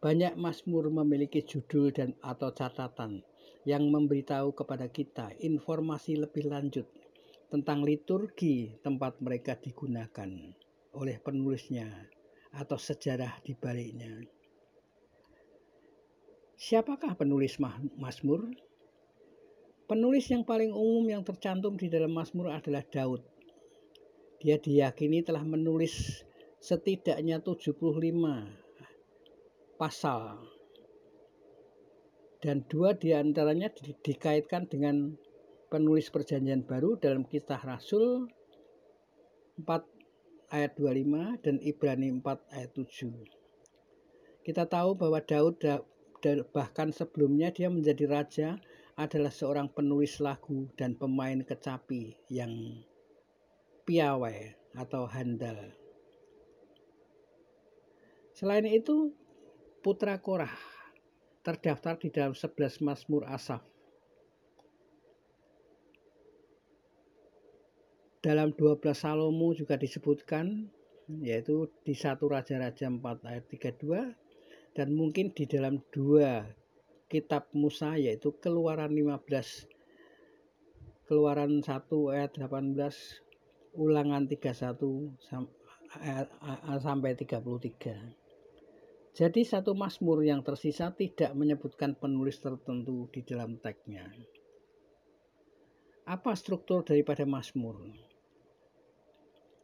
Banyak 0.00 0.36
Mazmur 0.36 0.88
memiliki 0.88 1.44
judul 1.44 1.92
dan 1.92 2.16
atau 2.24 2.52
catatan 2.52 3.24
yang 3.68 3.88
memberitahu 3.88 4.52
kepada 4.52 4.88
kita 4.88 5.32
informasi 5.40 6.20
lebih 6.20 6.48
lanjut 6.48 6.88
tentang 7.48 7.84
liturgi 7.84 8.80
tempat 8.80 9.20
mereka 9.20 9.56
digunakan 9.56 10.28
oleh 10.96 11.16
penulisnya 11.20 11.88
atau 12.56 12.80
sejarah 12.80 13.40
di 13.44 13.52
baliknya. 13.52 14.24
Siapakah 16.54 17.12
penulis 17.18 17.60
Mazmur? 18.00 18.48
Penulis 19.84 20.24
yang 20.32 20.48
paling 20.48 20.72
umum 20.72 21.04
yang 21.12 21.20
tercantum 21.20 21.76
di 21.76 21.92
dalam 21.92 22.08
Mazmur 22.08 22.48
adalah 22.48 22.80
Daud. 22.88 23.33
Dia 24.44 24.60
diyakini 24.60 25.24
telah 25.24 25.40
menulis 25.40 26.20
setidaknya 26.60 27.40
75 27.40 27.80
pasal 29.80 30.36
dan 32.44 32.60
dua 32.68 32.92
di 32.92 33.16
antaranya 33.16 33.72
di, 33.72 33.96
dikaitkan 33.96 34.68
dengan 34.68 35.16
penulis 35.72 36.12
perjanjian 36.12 36.60
baru 36.68 37.00
dalam 37.00 37.24
kisah 37.24 37.56
Rasul 37.64 38.28
4 39.64 39.64
ayat 40.52 40.76
25 40.76 41.40
dan 41.40 41.56
Ibrani 41.64 42.12
4 42.20 42.54
ayat 42.54 42.70
7. 42.76 44.44
Kita 44.44 44.68
tahu 44.68 44.92
bahwa 44.92 45.24
Daud 45.24 45.56
bahkan 46.52 46.92
sebelumnya 46.92 47.48
dia 47.48 47.72
menjadi 47.72 48.04
raja 48.04 48.48
adalah 49.00 49.32
seorang 49.32 49.72
penulis 49.72 50.20
lagu 50.20 50.68
dan 50.76 51.00
pemain 51.00 51.40
kecapi 51.40 52.12
yang 52.28 52.52
piawai 53.84 54.56
atau 54.74 55.06
handal. 55.06 55.70
Selain 58.34 58.66
itu, 58.66 59.14
putra 59.84 60.18
Korah 60.18 60.52
terdaftar 61.44 62.00
di 62.00 62.08
dalam 62.08 62.32
11 62.32 62.80
Mazmur 62.80 63.28
Asaf. 63.28 63.62
Dalam 68.24 68.56
12 68.56 68.96
Salomo 68.96 69.52
juga 69.52 69.76
disebutkan 69.76 70.72
yaitu 71.20 71.68
di 71.84 71.92
satu 71.92 72.32
Raja-Raja 72.32 72.88
4 72.88 73.04
ayat 73.28 73.44
32 73.52 74.16
dan 74.72 74.88
mungkin 74.96 75.28
di 75.36 75.44
dalam 75.44 75.84
dua 75.92 76.48
kitab 77.12 77.52
Musa 77.52 78.00
yaitu 78.00 78.32
Keluaran 78.40 78.96
15 78.96 79.68
Keluaran 81.04 81.60
1 81.60 81.68
ayat 82.16 82.32
18 82.40 83.23
Ulangan 83.74 84.30
31 84.30 85.18
sampai 86.78 87.12
33. 87.18 89.14
Jadi 89.14 89.46
satu 89.46 89.78
Mazmur 89.78 90.26
yang 90.26 90.42
tersisa 90.42 90.90
tidak 90.90 91.34
menyebutkan 91.38 91.94
penulis 91.94 92.42
tertentu 92.42 93.06
di 93.14 93.22
dalam 93.22 93.62
teksnya. 93.62 94.10
Apa 96.06 96.34
struktur 96.34 96.82
daripada 96.82 97.22
Mazmur? 97.22 97.78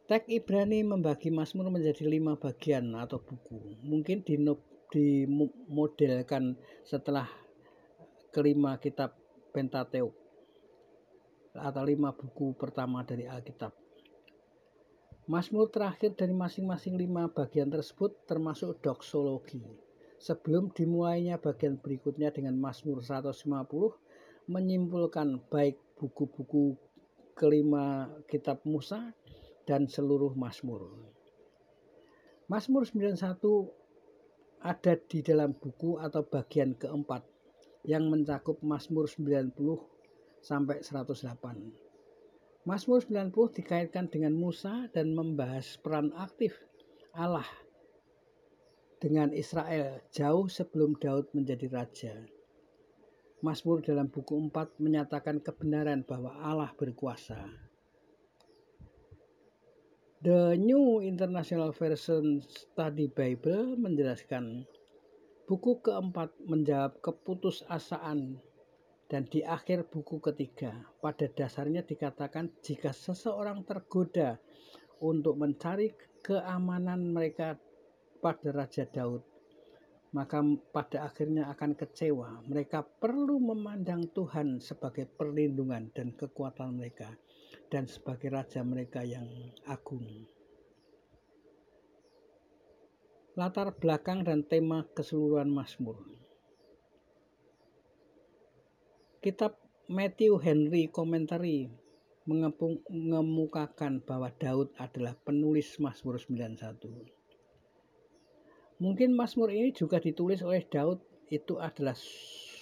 Teks 0.07 0.27
Ibrani 0.31 0.83
membagi 0.87 1.31
Mazmur 1.31 1.67
menjadi 1.71 2.07
lima 2.07 2.39
bagian 2.39 2.95
atau 2.95 3.19
buku. 3.19 3.79
Mungkin 3.83 4.23
dimodelkan 4.91 6.55
setelah 6.87 7.27
kelima 8.31 8.79
kitab 8.79 9.15
Pentateuk 9.51 10.15
atau 11.51 11.83
lima 11.83 12.15
buku 12.15 12.55
pertama 12.55 13.03
dari 13.03 13.27
Alkitab. 13.27 13.75
Mazmur 15.29 15.69
terakhir 15.69 16.17
dari 16.17 16.33
masing-masing 16.33 16.97
lima 16.97 17.29
bagian 17.29 17.69
tersebut 17.69 18.25
termasuk 18.25 18.81
doksologi. 18.81 19.61
Sebelum 20.17 20.73
dimulainya 20.73 21.37
bagian 21.37 21.77
berikutnya 21.77 22.33
dengan 22.33 22.57
Mazmur 22.57 23.05
150 23.05 23.45
menyimpulkan 24.49 25.37
baik 25.53 25.77
buku-buku 26.01 26.73
kelima 27.37 28.09
kitab 28.25 28.65
Musa 28.65 29.13
dan 29.69 29.85
seluruh 29.85 30.33
Mazmur. 30.33 30.89
Mazmur 32.49 32.89
91 32.89 33.21
ada 34.61 34.93
di 34.97 35.21
dalam 35.21 35.53
buku 35.53 36.01
atau 36.01 36.25
bagian 36.25 36.73
keempat 36.73 37.21
yang 37.85 38.09
mencakup 38.09 38.57
Mazmur 38.65 39.05
90 39.05 39.53
sampai 40.41 40.81
108. 40.81 41.90
Mazmur 42.61 43.01
90 43.01 43.57
dikaitkan 43.57 44.05
dengan 44.05 44.37
Musa 44.37 44.85
dan 44.93 45.17
membahas 45.17 45.81
peran 45.81 46.13
aktif 46.13 46.53
Allah 47.09 47.49
dengan 49.01 49.33
Israel 49.33 49.97
jauh 50.13 50.45
sebelum 50.45 50.93
Daud 51.01 51.25
menjadi 51.33 51.65
raja. 51.73 52.13
Mazmur 53.41 53.81
dalam 53.81 54.13
buku 54.13 54.37
4 54.53 54.77
menyatakan 54.77 55.41
kebenaran 55.41 56.05
bahwa 56.05 56.37
Allah 56.37 56.69
berkuasa. 56.77 57.49
The 60.21 60.53
New 60.53 61.01
International 61.01 61.73
Version 61.73 62.45
Study 62.45 63.09
Bible 63.09 63.73
menjelaskan 63.73 64.69
buku 65.49 65.81
keempat 65.81 66.29
menjawab 66.45 67.01
keputusasaan 67.01 68.37
dan 69.11 69.27
di 69.27 69.43
akhir 69.43 69.91
buku 69.91 70.23
ketiga, 70.23 70.71
pada 71.03 71.27
dasarnya 71.27 71.83
dikatakan 71.83 72.47
jika 72.63 72.95
seseorang 72.95 73.67
tergoda 73.67 74.39
untuk 75.03 75.35
mencari 75.35 75.91
keamanan 76.23 77.11
mereka 77.11 77.59
pada 78.23 78.55
Raja 78.55 78.87
Daud, 78.87 79.19
maka 80.15 80.39
pada 80.71 81.11
akhirnya 81.11 81.51
akan 81.51 81.75
kecewa. 81.75 82.47
Mereka 82.47 83.03
perlu 83.03 83.35
memandang 83.43 84.07
Tuhan 84.15 84.63
sebagai 84.63 85.11
perlindungan 85.11 85.91
dan 85.91 86.15
kekuatan 86.15 86.79
mereka 86.79 87.11
dan 87.67 87.91
sebagai 87.91 88.31
raja 88.31 88.63
mereka 88.63 89.03
yang 89.03 89.27
agung. 89.67 90.07
Latar 93.35 93.75
belakang 93.75 94.23
dan 94.23 94.47
tema 94.47 94.87
keseluruhan 94.95 95.51
Mazmur. 95.51 96.20
Kitab 99.21 99.53
Matthew 99.85 100.41
Henry 100.41 100.89
Commentary 100.89 101.69
mengemukakan 102.25 104.01
bahwa 104.01 104.33
Daud 104.33 104.73
adalah 104.81 105.13
penulis 105.13 105.77
Mazmur 105.77 106.17
91. 106.17 106.57
Mungkin 108.81 109.13
Mazmur 109.13 109.53
ini 109.53 109.77
juga 109.77 110.01
ditulis 110.01 110.41
oleh 110.41 110.65
Daud 110.65 111.05
itu 111.29 111.61
adalah 111.61 111.93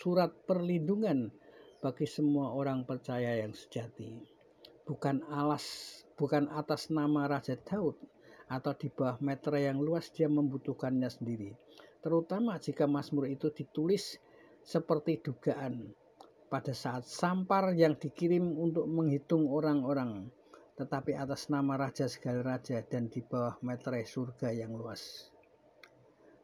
surat 0.04 0.36
perlindungan 0.44 1.32
bagi 1.80 2.04
semua 2.04 2.52
orang 2.52 2.84
percaya 2.84 3.40
yang 3.40 3.56
sejati. 3.56 4.20
Bukan 4.84 5.32
alas, 5.32 5.64
bukan 6.20 6.52
atas 6.52 6.92
nama 6.92 7.24
Raja 7.32 7.56
Daud 7.56 7.96
atau 8.52 8.76
di 8.76 8.92
bawah 8.92 9.16
meter 9.24 9.64
yang 9.64 9.80
luas 9.80 10.12
dia 10.12 10.28
membutuhkannya 10.28 11.08
sendiri. 11.08 11.56
Terutama 12.04 12.60
jika 12.60 12.84
Mazmur 12.84 13.32
itu 13.32 13.48
ditulis 13.48 14.20
seperti 14.60 15.24
dugaan 15.24 15.96
pada 16.50 16.74
saat 16.74 17.06
sampar 17.06 17.78
yang 17.78 17.94
dikirim 17.94 18.58
untuk 18.58 18.90
menghitung 18.90 19.46
orang-orang, 19.46 20.34
tetapi 20.76 21.14
atas 21.14 21.48
nama 21.54 21.78
Raja 21.78 22.10
segala 22.10 22.58
Raja 22.58 22.82
dan 22.82 23.08
di 23.08 23.22
bawah 23.22 23.62
meterai 23.62 24.04
surga 24.04 24.50
yang 24.50 24.74
luas. 24.74 25.30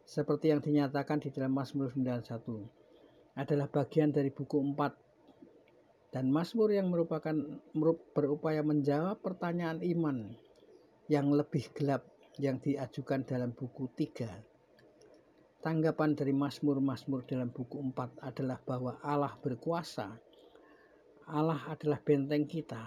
Seperti 0.05 0.53
yang 0.53 0.61
dinyatakan 0.61 1.17
di 1.17 1.33
dalam 1.33 1.57
Mazmur 1.57 1.89
91, 1.89 3.35
adalah 3.35 3.67
bagian 3.67 4.13
dari 4.13 4.29
buku 4.29 4.61
4 4.61 6.13
dan 6.13 6.31
Mazmur 6.31 6.71
yang 6.71 6.87
merupakan 6.87 7.35
berupaya 8.15 8.63
menjawab 8.63 9.19
pertanyaan 9.19 9.83
iman 9.83 10.31
yang 11.11 11.27
lebih 11.33 11.67
gelap 11.75 12.07
yang 12.39 12.61
diajukan 12.63 13.27
dalam 13.27 13.51
buku 13.51 13.91
3 13.91 14.54
Tanggapan 15.65 16.13
dari 16.13 16.29
Mazmur-Mazmur 16.29 17.25
dalam 17.25 17.49
buku 17.49 17.81
4 17.89 18.21
adalah 18.21 18.61
bahwa 18.61 19.01
Allah 19.01 19.33
berkuasa. 19.33 20.13
Allah 21.25 21.57
adalah 21.65 21.97
benteng 22.05 22.45
kita 22.45 22.85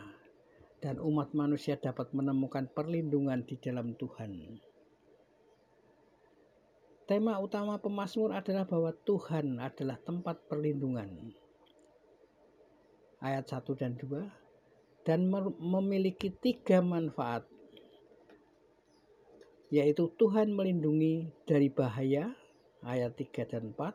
dan 0.78 1.02
umat 1.02 1.34
manusia 1.34 1.74
dapat 1.74 2.14
menemukan 2.14 2.70
perlindungan 2.70 3.42
di 3.42 3.58
dalam 3.58 3.98
Tuhan. 3.98 4.62
tema 7.10 7.42
utama 7.42 7.82
pemazmur 7.82 8.30
adalah 8.30 8.62
bahwa 8.62 8.94
Tuhan 8.94 9.58
adalah 9.58 9.98
tempat 9.98 10.38
perlindungan. 10.46 11.34
Ayat 13.18 13.50
1 13.50 13.74
dan 13.74 13.98
2 13.98 15.02
dan 15.02 15.26
memiliki 15.58 16.30
tiga 16.30 16.78
manfaat 16.78 17.42
yaitu 19.74 20.14
Tuhan 20.14 20.54
melindungi 20.54 21.26
dari 21.42 21.66
bahaya 21.74 22.38
ayat 22.86 23.14
3 23.16 23.50
dan 23.50 23.74
4 23.74 23.94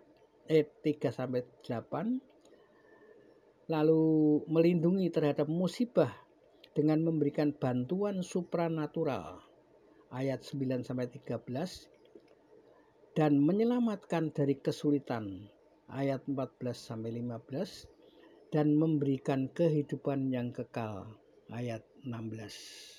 eh 0.51 0.67
3 0.67 1.11
sampai 1.15 1.47
8 1.63 2.33
lalu 3.71 4.43
melindungi 4.51 5.07
terhadap 5.07 5.47
musibah 5.47 6.11
dengan 6.73 7.05
memberikan 7.05 7.53
bantuan 7.53 8.25
supranatural. 8.25 9.39
Ayat 10.13 10.43
9 10.45 10.83
sampai 10.83 11.07
13 11.09 11.87
dan 13.17 13.39
menyelamatkan 13.39 14.33
dari 14.33 14.59
kesulitan. 14.59 15.47
Ayat 15.89 16.25
14 16.25 16.73
sampai 16.73 17.13
15 17.21 17.87
dan 18.53 18.73
memberikan 18.77 19.49
kehidupan 19.53 20.29
yang 20.33 20.53
kekal. 20.53 21.07
Ayat 21.49 21.85
16. 22.05 22.92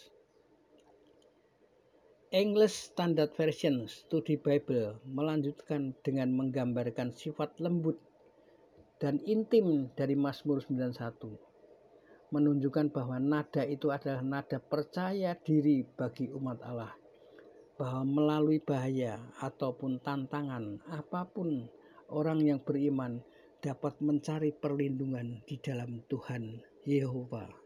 English 2.35 2.91
Standard 2.91 3.31
Version 3.39 3.87
Studi 3.87 4.35
Bible 4.35 4.99
melanjutkan 5.07 5.95
dengan 6.03 6.35
menggambarkan 6.35 7.15
sifat 7.15 7.63
lembut 7.63 7.95
dan 8.99 9.23
intim 9.23 9.87
dari 9.95 10.19
Mazmur 10.19 10.59
91 10.67 10.99
menunjukkan 12.35 12.91
bahwa 12.91 13.23
nada 13.23 13.63
itu 13.63 13.95
adalah 13.95 14.27
nada 14.27 14.59
percaya 14.59 15.39
diri 15.39 15.87
bagi 15.87 16.27
umat 16.35 16.59
Allah 16.67 16.91
bahwa 17.79 18.03
melalui 18.03 18.59
bahaya 18.59 19.23
ataupun 19.39 20.03
tantangan 20.03 20.83
apa 20.91 21.31
pun 21.31 21.71
orang 22.11 22.43
yang 22.43 22.59
beriman 22.59 23.23
dapat 23.63 23.95
mencari 24.03 24.51
perlindungan 24.51 25.39
di 25.47 25.55
dalam 25.63 26.03
Tuhan 26.11 26.59
Yehova. 26.83 27.64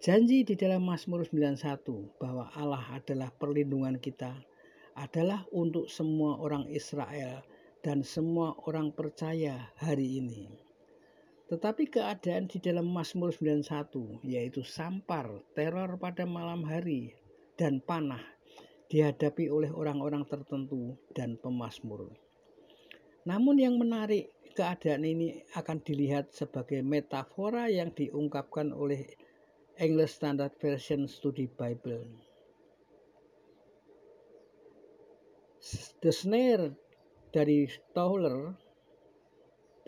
Janji 0.00 0.48
di 0.48 0.56
dalam 0.56 0.88
Mazmur 0.88 1.28
91 1.28 2.16
bahwa 2.16 2.48
Allah 2.56 2.80
adalah 2.96 3.28
perlindungan 3.36 4.00
kita 4.00 4.32
adalah 4.96 5.44
untuk 5.52 5.92
semua 5.92 6.40
orang 6.40 6.64
Israel 6.72 7.44
dan 7.84 8.00
semua 8.00 8.56
orang 8.64 8.96
percaya 8.96 9.68
hari 9.76 10.24
ini. 10.24 10.48
Tetapi 11.52 11.92
keadaan 11.92 12.48
di 12.48 12.56
dalam 12.64 12.88
Mazmur 12.88 13.36
91 13.36 14.24
yaitu 14.24 14.64
sampar, 14.64 15.28
teror 15.52 16.00
pada 16.00 16.24
malam 16.24 16.64
hari, 16.64 17.12
dan 17.60 17.84
panah 17.84 18.24
dihadapi 18.88 19.52
oleh 19.52 19.68
orang-orang 19.68 20.24
tertentu 20.24 20.96
dan 21.12 21.36
pemazmur. 21.36 22.08
Namun 23.28 23.60
yang 23.60 23.76
menarik 23.76 24.32
keadaan 24.56 25.04
ini 25.04 25.44
akan 25.52 25.84
dilihat 25.84 26.32
sebagai 26.32 26.80
metafora 26.80 27.68
yang 27.68 27.92
diungkapkan 27.92 28.72
oleh 28.72 29.04
English 29.80 30.20
Standard 30.20 30.52
Version 30.60 31.08
Study 31.08 31.48
Bible. 31.48 32.04
The 36.04 36.12
snare 36.12 36.76
dari 37.32 37.64
Towler 37.96 38.52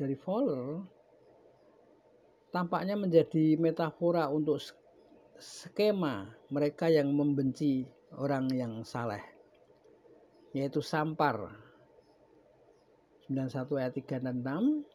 dari 0.00 0.16
Fowler 0.16 0.81
tampaknya 2.48 2.96
menjadi 2.96 3.61
metafora 3.61 4.33
untuk 4.33 4.61
skema 5.37 6.24
mereka 6.48 6.88
yang 6.88 7.12
membenci 7.12 7.85
orang 8.16 8.48
yang 8.52 8.85
saleh 8.85 9.20
yaitu 10.52 10.85
sampar 10.85 11.52
91 13.28 13.81
ayat 13.81 13.92
3 13.96 14.24
dan 14.24 14.37
6 14.44 14.91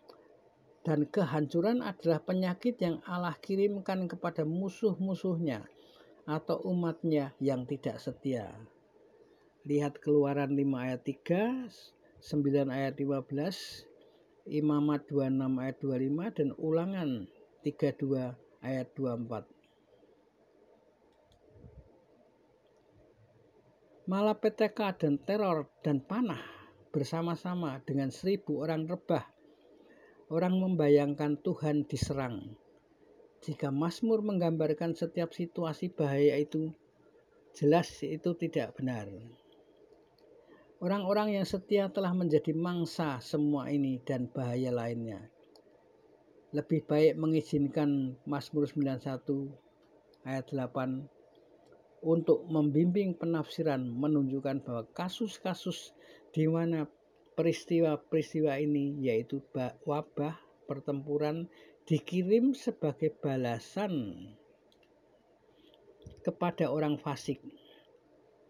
dan 0.88 1.04
kehancuran 1.04 1.84
adalah 1.84 2.24
penyakit 2.24 2.80
yang 2.80 3.04
Allah 3.04 3.36
kirimkan 3.44 4.08
kepada 4.08 4.48
musuh-musuhnya 4.48 5.68
atau 6.24 6.64
umatnya 6.64 7.36
yang 7.44 7.68
tidak 7.68 8.00
setia. 8.00 8.56
Lihat 9.68 10.00
keluaran 10.00 10.56
5 10.56 10.64
ayat 10.80 11.04
3, 11.04 11.68
9 12.24 12.72
ayat 12.72 12.96
15, 12.96 13.84
Imamat 14.48 15.12
26 15.12 15.60
ayat 15.60 15.78
25 15.84 16.38
dan 16.40 16.50
ulangan 16.56 17.10
32 17.68 18.32
ayat 18.64 18.88
24. 18.96 19.58
malapetaka 24.08 24.96
dan 24.96 25.20
teror 25.20 25.68
dan 25.84 26.00
panah 26.00 26.40
bersama-sama 26.96 27.84
dengan 27.84 28.08
seribu 28.08 28.64
orang 28.64 28.88
rebah. 28.88 29.37
Orang 30.28 30.60
membayangkan 30.60 31.40
Tuhan 31.40 31.88
diserang. 31.88 32.52
Jika 33.40 33.72
Mazmur 33.72 34.20
menggambarkan 34.20 34.92
setiap 34.92 35.32
situasi 35.32 35.88
bahaya 35.88 36.36
itu, 36.36 36.76
jelas 37.56 38.04
itu 38.04 38.36
tidak 38.36 38.76
benar. 38.76 39.08
Orang-orang 40.84 41.40
yang 41.40 41.48
setia 41.48 41.88
telah 41.88 42.12
menjadi 42.12 42.52
mangsa 42.52 43.24
semua 43.24 43.72
ini 43.72 44.04
dan 44.04 44.28
bahaya 44.28 44.68
lainnya. 44.68 45.32
Lebih 46.52 46.84
baik 46.84 47.16
mengizinkan 47.16 48.20
Mazmur 48.28 48.68
91 48.68 49.24
ayat 50.28 50.44
8 50.52 51.08
untuk 52.04 52.44
membimbing 52.52 53.16
penafsiran 53.16 53.80
menunjukkan 53.80 54.60
bahwa 54.60 54.84
kasus-kasus 54.92 55.96
di 56.36 56.52
mana 56.52 56.84
peristiwa-peristiwa 57.38 58.58
ini 58.58 58.98
yaitu 59.06 59.46
wabah 59.86 60.42
pertempuran 60.66 61.46
dikirim 61.86 62.58
sebagai 62.58 63.14
balasan 63.14 64.26
kepada 66.26 66.68
orang 66.68 67.00
fasik. 67.00 67.40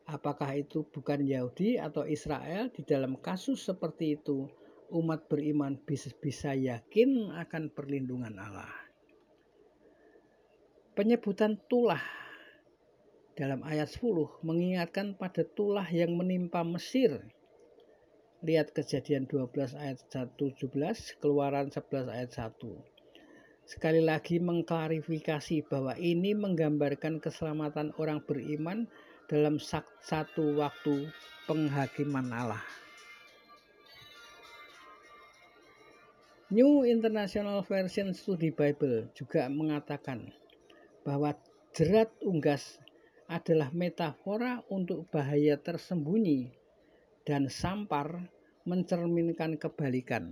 Apakah 0.07 0.55
itu 0.55 0.87
bukan 0.87 1.21
Yahudi 1.27 1.77
atau 1.77 2.07
Israel 2.07 2.71
di 2.71 2.81
dalam 2.87 3.19
kasus 3.19 3.67
seperti 3.67 4.17
itu 4.17 4.47
umat 4.95 5.27
beriman 5.27 5.75
bisa, 5.83 6.09
bisa 6.15 6.55
yakin 6.55 7.35
akan 7.35 7.69
perlindungan 7.75 8.33
Allah. 8.39 8.71
Penyebutan 10.95 11.59
tulah 11.69 12.01
dalam 13.37 13.61
ayat 13.61 13.91
10 13.91 14.41
mengingatkan 14.41 15.13
pada 15.13 15.45
tulah 15.45 15.85
yang 15.91 16.17
menimpa 16.17 16.65
Mesir. 16.65 17.21
Lihat 18.45 18.69
kejadian 18.69 19.25
12 19.25 19.73
ayat 19.73 19.97
17, 20.13 20.69
keluaran 21.17 21.73
11 21.73 22.05
ayat 22.13 22.31
1. 22.53 22.53
Sekali 23.65 24.05
lagi 24.05 24.37
mengklarifikasi 24.37 25.65
bahwa 25.65 25.97
ini 25.97 26.37
menggambarkan 26.37 27.17
keselamatan 27.17 27.97
orang 27.97 28.21
beriman 28.21 28.85
dalam 29.25 29.57
satu 29.57 30.53
waktu 30.53 31.09
penghakiman 31.49 32.29
Allah. 32.29 32.61
New 36.53 36.85
International 36.87 37.65
Version 37.65 38.13
Study 38.15 38.53
Bible 38.53 39.11
juga 39.17 39.51
mengatakan 39.51 40.31
bahwa 41.01 41.35
jerat 41.73 42.13
unggas 42.23 42.79
adalah 43.27 43.73
metafora 43.75 44.63
untuk 44.71 45.09
bahaya 45.11 45.59
tersembunyi 45.59 46.66
dan 47.27 47.51
sampar 47.51 48.31
mencerminkan 48.63 49.59
kebalikan. 49.59 50.31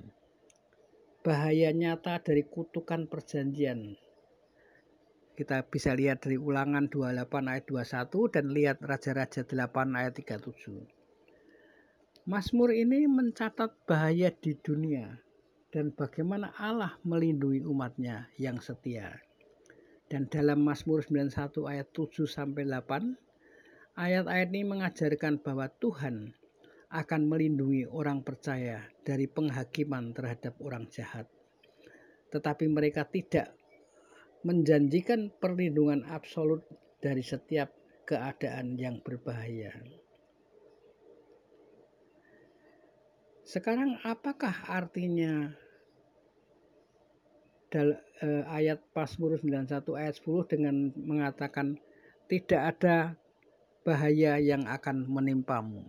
Bahaya 1.20 1.76
nyata 1.76 2.24
dari 2.24 2.48
kutukan 2.48 3.12
perjanjian. 3.12 4.00
Kita 5.36 5.68
bisa 5.68 5.92
lihat 5.92 6.24
dari 6.24 6.40
ulangan 6.40 6.88
28 6.88 7.52
ayat 7.52 7.68
21 7.68 8.32
dan 8.32 8.46
lihat 8.56 8.80
Raja-Raja 8.80 9.44
8 9.44 10.00
ayat 10.00 10.16
37. 10.16 10.88
Mazmur 12.32 12.72
ini 12.72 13.04
mencatat 13.12 13.76
bahaya 13.84 14.32
di 14.32 14.56
dunia 14.56 15.20
dan 15.76 15.92
bagaimana 15.92 16.56
Allah 16.56 16.96
melindungi 17.04 17.68
umatnya 17.68 18.32
yang 18.40 18.64
setia. 18.64 19.20
Dan 20.08 20.32
dalam 20.32 20.64
Mazmur 20.64 21.04
91 21.04 21.68
ayat 21.68 21.92
7 21.92 22.24
sampai 22.24 22.64
8, 22.64 24.00
ayat-ayat 24.00 24.48
ini 24.56 24.64
mengajarkan 24.64 25.44
bahwa 25.44 25.68
Tuhan 25.84 26.32
akan 26.96 27.28
melindungi 27.28 27.84
orang 27.92 28.24
percaya 28.24 28.88
dari 29.04 29.28
penghakiman 29.28 30.16
terhadap 30.16 30.56
orang 30.64 30.88
jahat. 30.88 31.28
Tetapi 32.32 32.66
mereka 32.72 33.04
tidak 33.04 33.52
menjanjikan 34.48 35.34
perlindungan 35.36 36.08
absolut 36.08 36.64
dari 37.04 37.26
setiap 37.26 37.74
keadaan 38.06 38.78
yang 38.80 39.02
berbahaya. 39.02 39.74
Sekarang 43.46 44.02
apakah 44.02 44.54
artinya 44.66 45.54
eh, 47.76 48.44
ayat 48.50 48.82
Mazmur 48.96 49.38
91 49.38 49.86
ayat 50.02 50.16
10 50.18 50.52
dengan 50.52 50.76
mengatakan 50.98 51.78
tidak 52.26 52.62
ada 52.74 52.98
bahaya 53.86 54.42
yang 54.42 54.66
akan 54.66 55.06
menimpamu. 55.06 55.86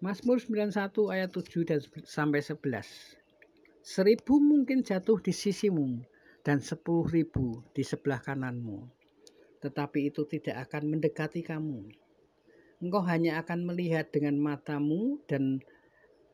Mazmur 0.00 0.40
91 0.40 1.12
ayat 1.12 1.28
7 1.28 1.60
dan 1.68 1.84
sampai 2.08 2.40
11. 2.40 3.20
Seribu 3.84 4.40
mungkin 4.40 4.80
jatuh 4.80 5.20
di 5.20 5.28
sisimu 5.28 6.00
dan 6.40 6.56
sepuluh 6.64 7.04
ribu 7.04 7.60
di 7.76 7.84
sebelah 7.84 8.16
kananmu. 8.16 8.88
Tetapi 9.60 10.08
itu 10.08 10.24
tidak 10.24 10.64
akan 10.64 10.96
mendekati 10.96 11.44
kamu. 11.44 11.84
Engkau 12.80 13.04
hanya 13.04 13.44
akan 13.44 13.68
melihat 13.68 14.08
dengan 14.08 14.40
matamu 14.40 15.20
dan 15.28 15.60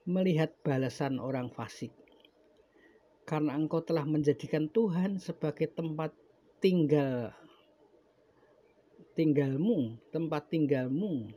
melihat 0.07 0.55
balasan 0.63 1.19
orang 1.19 1.51
fasik. 1.51 1.91
Karena 3.27 3.59
engkau 3.59 3.83
telah 3.83 4.07
menjadikan 4.07 4.71
Tuhan 4.71 5.19
sebagai 5.19 5.67
tempat 5.75 6.15
tinggal 6.63 7.35
tinggalmu, 9.19 9.99
tempat 10.15 10.55
tinggalmu 10.55 11.35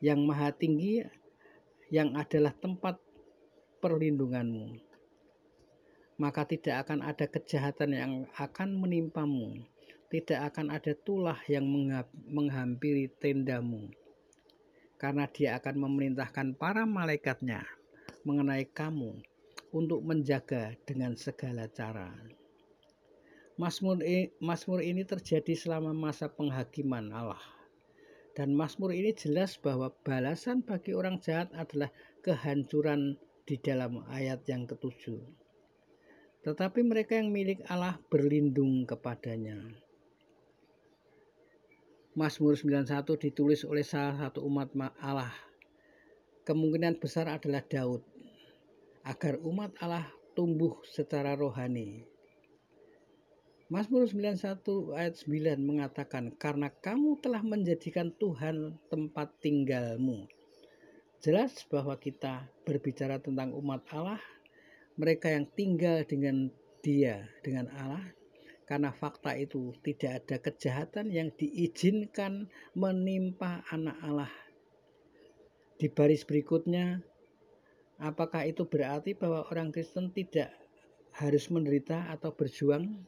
yang 0.00 0.24
maha 0.24 0.56
tinggi 0.56 1.04
yang 1.90 2.14
adalah 2.14 2.54
tempat 2.54 3.02
perlindunganmu. 3.82 4.78
Maka 6.22 6.46
tidak 6.46 6.86
akan 6.86 7.02
ada 7.02 7.26
kejahatan 7.26 7.90
yang 7.96 8.12
akan 8.38 8.78
menimpamu, 8.78 9.66
tidak 10.06 10.54
akan 10.54 10.70
ada 10.70 10.94
tulah 10.94 11.38
yang 11.50 11.66
menghampiri 12.30 13.10
tendamu. 13.18 13.90
Karena 15.00 15.26
dia 15.26 15.56
akan 15.58 15.80
memerintahkan 15.80 16.60
para 16.60 16.84
malaikatnya 16.86 17.64
mengenai 18.22 18.68
kamu 18.68 19.16
untuk 19.72 20.04
menjaga 20.04 20.76
dengan 20.84 21.16
segala 21.16 21.66
cara. 21.72 22.12
Mazmur 23.56 24.80
ini 24.80 25.02
terjadi 25.04 25.56
selama 25.56 25.96
masa 25.96 26.28
penghakiman 26.28 27.12
Allah 27.12 27.59
dan 28.34 28.54
Mazmur 28.54 28.94
ini 28.94 29.10
jelas 29.14 29.58
bahwa 29.58 29.90
balasan 30.06 30.62
bagi 30.62 30.94
orang 30.94 31.18
jahat 31.18 31.50
adalah 31.54 31.90
kehancuran 32.22 33.18
di 33.42 33.58
dalam 33.58 34.06
ayat 34.06 34.46
yang 34.46 34.70
ketujuh. 34.70 35.18
Tetapi 36.40 36.80
mereka 36.86 37.18
yang 37.18 37.34
milik 37.34 37.66
Allah 37.68 38.00
berlindung 38.08 38.88
kepadanya. 38.88 39.60
Mazmur 42.16 42.58
91 42.58 43.06
ditulis 43.22 43.62
oleh 43.62 43.86
salah 43.86 44.18
satu 44.18 44.42
umat 44.42 44.74
Allah. 44.98 45.30
Kemungkinan 46.42 46.98
besar 46.98 47.30
adalah 47.30 47.62
Daud. 47.62 48.02
Agar 49.06 49.38
umat 49.46 49.78
Allah 49.78 50.10
tumbuh 50.34 50.82
secara 50.86 51.38
rohani. 51.38 52.09
Mazmur 53.70 54.02
91 54.02 54.98
ayat 54.98 55.14
9 55.30 55.62
mengatakan, 55.62 56.34
Karena 56.34 56.74
kamu 56.74 57.22
telah 57.22 57.38
menjadikan 57.38 58.10
Tuhan 58.18 58.74
tempat 58.90 59.30
tinggalmu. 59.38 60.26
Jelas 61.22 61.54
bahwa 61.70 61.94
kita 61.94 62.50
berbicara 62.66 63.22
tentang 63.22 63.54
umat 63.54 63.86
Allah, 63.94 64.18
mereka 64.98 65.30
yang 65.30 65.46
tinggal 65.54 66.02
dengan 66.02 66.50
dia, 66.82 67.30
dengan 67.46 67.70
Allah, 67.78 68.02
karena 68.66 68.90
fakta 68.90 69.38
itu 69.38 69.70
tidak 69.86 70.26
ada 70.26 70.36
kejahatan 70.42 71.06
yang 71.14 71.30
diizinkan 71.30 72.50
menimpa 72.74 73.62
anak 73.70 73.94
Allah. 74.02 74.34
Di 75.78 75.86
baris 75.86 76.26
berikutnya, 76.26 77.06
apakah 78.02 78.50
itu 78.50 78.66
berarti 78.66 79.14
bahwa 79.14 79.46
orang 79.46 79.70
Kristen 79.70 80.10
tidak 80.10 80.50
harus 81.14 81.46
menderita 81.54 82.10
atau 82.10 82.34
berjuang? 82.34 83.06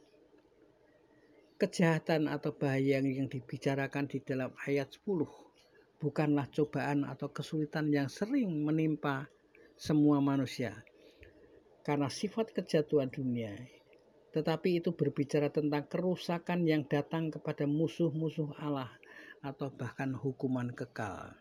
Kejahatan 1.63 2.27
atau 2.27 2.51
bahaya 2.51 2.99
yang 2.99 3.31
dibicarakan 3.31 4.11
di 4.11 4.19
dalam 4.19 4.51
ayat 4.67 4.91
10 4.91 6.03
bukanlah 6.03 6.51
cobaan 6.51 7.07
atau 7.07 7.31
kesulitan 7.31 7.87
yang 7.95 8.11
sering 8.11 8.51
menimpa 8.67 9.31
semua 9.79 10.19
manusia 10.19 10.75
karena 11.87 12.11
sifat 12.11 12.51
kejatuhan 12.51 13.15
dunia 13.15 13.55
tetapi 14.35 14.83
itu 14.83 14.91
berbicara 14.97 15.53
tentang 15.53 15.87
kerusakan 15.87 16.65
yang 16.65 16.83
datang 16.89 17.29
kepada 17.31 17.69
musuh-musuh 17.69 18.57
Allah 18.59 18.91
atau 19.45 19.69
bahkan 19.69 20.17
hukuman 20.17 20.73
kekal. 20.73 21.37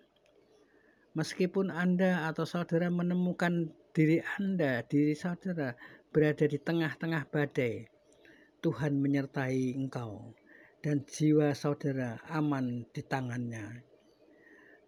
Meskipun 1.16 1.72
Anda 1.72 2.28
atau 2.28 2.44
saudara 2.44 2.92
menemukan 2.92 3.72
diri 3.96 4.20
Anda, 4.40 4.84
diri 4.84 5.16
saudara 5.16 5.76
berada 6.12 6.44
di 6.48 6.60
tengah-tengah 6.60 7.32
badai, 7.32 7.88
Tuhan 8.62 9.02
menyertai 9.02 9.74
engkau 9.74 10.38
dan 10.86 11.02
jiwa 11.10 11.50
saudara 11.58 12.22
aman 12.30 12.86
di 12.94 13.02
tangannya. 13.02 13.82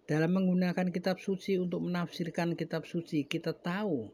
Dalam 0.05 0.37
menggunakan 0.37 0.93
kitab 0.93 1.17
suci 1.17 1.57
untuk 1.57 1.81
menafsirkan 1.81 2.53
kitab 2.53 2.85
suci, 2.85 3.25
kita 3.25 3.49
tahu 3.49 4.13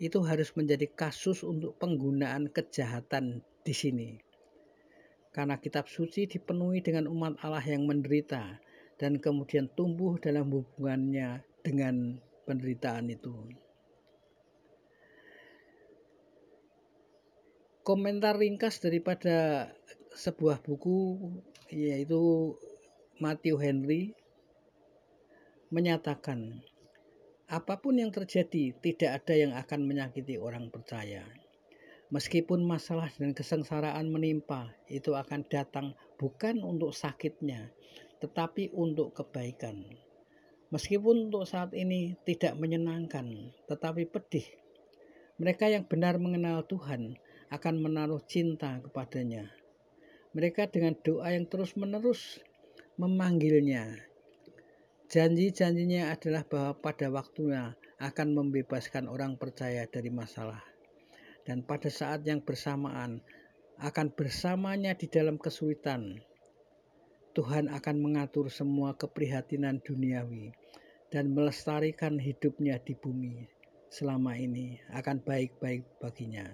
itu 0.00 0.24
harus 0.24 0.56
menjadi 0.56 0.88
kasus 0.88 1.44
untuk 1.44 1.76
penggunaan 1.76 2.48
kejahatan 2.48 3.44
di 3.60 3.74
sini. 3.76 4.10
Karena 5.36 5.60
kitab 5.60 5.84
suci 5.84 6.24
dipenuhi 6.24 6.80
dengan 6.80 7.04
umat 7.12 7.36
Allah 7.44 7.60
yang 7.60 7.84
menderita 7.84 8.56
dan 8.96 9.20
kemudian 9.20 9.68
tumbuh 9.76 10.16
dalam 10.16 10.48
hubungannya 10.48 11.44
dengan 11.60 12.16
penderitaan 12.48 13.12
itu. 13.12 13.52
Komentar 17.84 18.40
ringkas 18.40 18.80
daripada 18.80 19.68
sebuah 20.16 20.64
buku 20.64 21.20
yaitu 21.68 22.56
Matthew 23.20 23.60
Henry 23.60 24.02
menyatakan 25.68 26.64
apa 27.44 27.76
pun 27.76 28.00
yang 28.00 28.08
terjadi 28.08 28.72
tidak 28.80 29.20
ada 29.20 29.34
yang 29.36 29.52
akan 29.52 29.84
menyakiti 29.84 30.40
orang 30.40 30.72
percaya. 30.72 31.28
Meskipun 32.08 32.64
masalah 32.64 33.12
dan 33.20 33.36
kesengsaraan 33.36 34.08
menimpa, 34.08 34.72
itu 34.88 35.12
akan 35.12 35.44
datang 35.44 35.92
bukan 36.16 36.64
untuk 36.64 36.96
sakitnya, 36.96 37.68
tetapi 38.22 38.72
untuk 38.72 39.12
kebaikan. 39.12 39.84
Meskipun 40.72 41.28
untuk 41.28 41.44
saat 41.44 41.74
ini 41.76 42.16
tidak 42.24 42.56
menyenangkan, 42.56 43.52
tetapi 43.68 44.08
pedih. 44.08 44.46
Mereka 45.42 45.68
yang 45.68 45.84
benar 45.90 46.16
mengenal 46.22 46.62
Tuhan 46.70 47.18
akan 47.52 47.74
menaruh 47.80 48.22
cinta 48.24 48.80
kepadanya. 48.80 49.50
Mereka 50.34 50.70
dengan 50.72 50.98
doa 50.98 51.30
yang 51.30 51.46
terus-menerus 51.46 52.42
memanggilnya. 52.98 54.00
Janji-janjinya 55.10 56.10
adalah 56.10 56.42
bahwa 56.48 56.72
pada 56.80 57.06
waktunya 57.12 57.78
akan 58.02 58.28
membebaskan 58.34 59.06
orang 59.06 59.38
percaya 59.38 59.86
dari 59.86 60.10
masalah. 60.10 60.62
Dan 61.44 61.62
pada 61.62 61.92
saat 61.92 62.24
yang 62.24 62.40
bersamaan 62.40 63.20
akan 63.78 64.10
bersamanya 64.14 64.96
di 64.96 65.06
dalam 65.06 65.36
kesulitan. 65.36 66.22
Tuhan 67.34 67.66
akan 67.66 67.96
mengatur 67.98 68.46
semua 68.46 68.94
keprihatinan 68.94 69.82
duniawi 69.82 70.54
dan 71.10 71.34
melestarikan 71.34 72.18
hidupnya 72.18 72.78
di 72.82 72.94
bumi 72.94 73.46
selama 73.90 74.34
ini 74.34 74.82
akan 74.90 75.22
baik-baik 75.22 75.86
baginya 76.02 76.50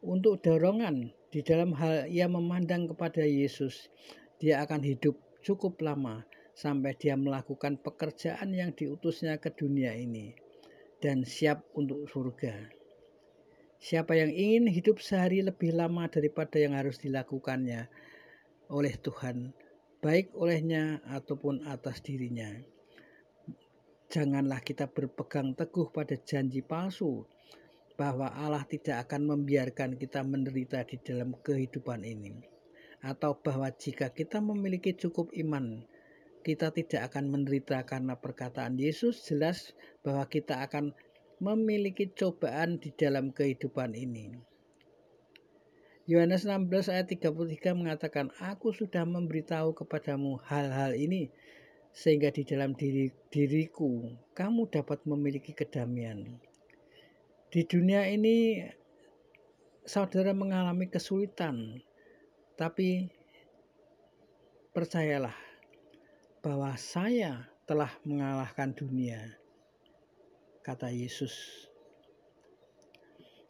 untuk 0.00 0.40
dorongan 0.40 1.12
di 1.28 1.44
dalam 1.44 1.76
hal 1.76 2.08
ia 2.08 2.24
memandang 2.24 2.88
kepada 2.88 3.20
Yesus, 3.20 3.92
dia 4.40 4.64
akan 4.64 4.80
hidup 4.80 5.20
cukup 5.44 5.80
lama 5.84 6.24
sampai 6.56 6.96
dia 6.96 7.16
melakukan 7.16 7.80
pekerjaan 7.80 8.52
yang 8.52 8.72
diutusnya 8.72 9.36
ke 9.36 9.52
dunia 9.52 9.92
ini 9.96 10.32
dan 11.00 11.24
siap 11.24 11.64
untuk 11.76 12.08
surga. 12.08 12.68
Siapa 13.80 14.12
yang 14.12 14.28
ingin 14.28 14.68
hidup 14.68 15.00
sehari 15.00 15.40
lebih 15.40 15.72
lama 15.72 16.04
daripada 16.08 16.60
yang 16.60 16.76
harus 16.76 17.00
dilakukannya 17.00 17.88
oleh 18.68 18.94
Tuhan, 19.00 19.56
baik 20.04 20.36
olehnya 20.36 21.00
ataupun 21.08 21.64
atas 21.64 22.04
dirinya. 22.04 22.52
Janganlah 24.12 24.60
kita 24.60 24.90
berpegang 24.90 25.56
teguh 25.56 25.88
pada 25.88 26.18
janji 26.20 26.60
palsu 26.60 27.24
bahwa 28.00 28.32
Allah 28.32 28.64
tidak 28.64 29.04
akan 29.04 29.28
membiarkan 29.28 30.00
kita 30.00 30.24
menderita 30.24 30.88
di 30.88 30.96
dalam 31.04 31.36
kehidupan 31.36 32.00
ini, 32.00 32.32
atau 33.04 33.36
bahwa 33.36 33.68
jika 33.76 34.08
kita 34.08 34.40
memiliki 34.40 34.96
cukup 34.96 35.28
iman, 35.36 35.84
kita 36.40 36.72
tidak 36.72 37.12
akan 37.12 37.28
menderita 37.28 37.84
karena 37.84 38.16
perkataan 38.16 38.80
Yesus 38.80 39.20
jelas 39.28 39.76
bahwa 40.00 40.24
kita 40.32 40.64
akan 40.64 40.96
memiliki 41.44 42.08
cobaan 42.08 42.80
di 42.80 42.88
dalam 42.96 43.36
kehidupan 43.36 43.92
ini. 43.92 44.32
Yohanes 46.08 46.48
16 46.48 46.88
ayat 46.88 47.06
33 47.12 47.76
mengatakan, 47.76 48.32
Aku 48.40 48.72
sudah 48.72 49.04
memberitahu 49.04 49.76
kepadamu 49.76 50.40
hal-hal 50.48 50.96
ini, 50.96 51.28
sehingga 51.92 52.32
di 52.32 52.48
dalam 52.48 52.72
diri, 52.72 53.12
diriku 53.28 54.08
kamu 54.32 54.72
dapat 54.72 55.04
memiliki 55.04 55.52
kedamaian. 55.52 56.40
Di 57.50 57.66
dunia 57.66 58.06
ini 58.06 58.62
saudara 59.82 60.30
mengalami 60.30 60.86
kesulitan, 60.86 61.82
tapi 62.54 63.10
percayalah 64.70 65.34
bahwa 66.46 66.78
saya 66.78 67.50
telah 67.66 67.90
mengalahkan 68.06 68.70
dunia 68.70 69.34
kata 70.62 70.94
Yesus. 70.94 71.66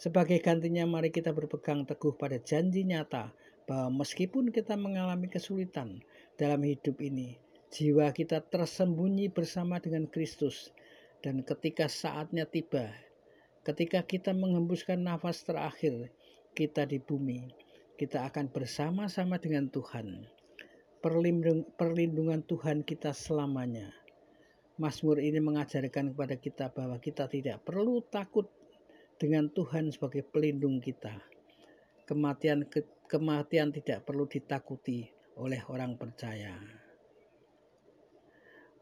Sebagai 0.01 0.41
gantinya 0.41 0.89
mari 0.89 1.13
kita 1.13 1.37
berpegang 1.37 1.85
teguh 1.85 2.17
pada 2.17 2.41
janji 2.41 2.89
nyata 2.89 3.37
bahwa 3.69 4.01
meskipun 4.01 4.49
kita 4.49 4.81
mengalami 4.81 5.29
kesulitan 5.29 6.01
dalam 6.41 6.65
hidup 6.65 6.97
ini, 7.05 7.37
jiwa 7.69 8.17
kita 8.17 8.41
tersembunyi 8.49 9.29
bersama 9.29 9.77
dengan 9.77 10.09
Kristus 10.09 10.73
dan 11.21 11.45
ketika 11.45 11.85
saatnya 11.85 12.49
tiba, 12.49 12.89
ketika 13.61 14.01
kita 14.05 14.33
menghembuskan 14.33 15.01
nafas 15.05 15.45
terakhir 15.45 16.09
kita 16.57 16.89
di 16.89 16.99
bumi, 16.99 17.53
kita 18.01 18.25
akan 18.25 18.49
bersama-sama 18.49 19.37
dengan 19.37 19.69
Tuhan. 19.69 20.25
Perlindung, 21.01 21.65
perlindungan 21.77 22.45
Tuhan 22.45 22.85
kita 22.85 23.13
selamanya. 23.17 23.93
Mazmur 24.81 25.21
ini 25.21 25.41
mengajarkan 25.41 26.17
kepada 26.17 26.37
kita 26.41 26.73
bahwa 26.73 26.97
kita 26.97 27.29
tidak 27.29 27.61
perlu 27.65 28.01
takut 28.09 28.49
dengan 29.21 29.53
Tuhan 29.53 29.93
sebagai 29.93 30.25
pelindung 30.25 30.81
kita. 30.81 31.21
Kematian 32.09 32.65
ke, 32.65 32.89
kematian 33.05 33.77
tidak 33.77 34.09
perlu 34.09 34.25
ditakuti 34.25 35.13
oleh 35.37 35.61
orang 35.69 36.01
percaya. 36.01 36.57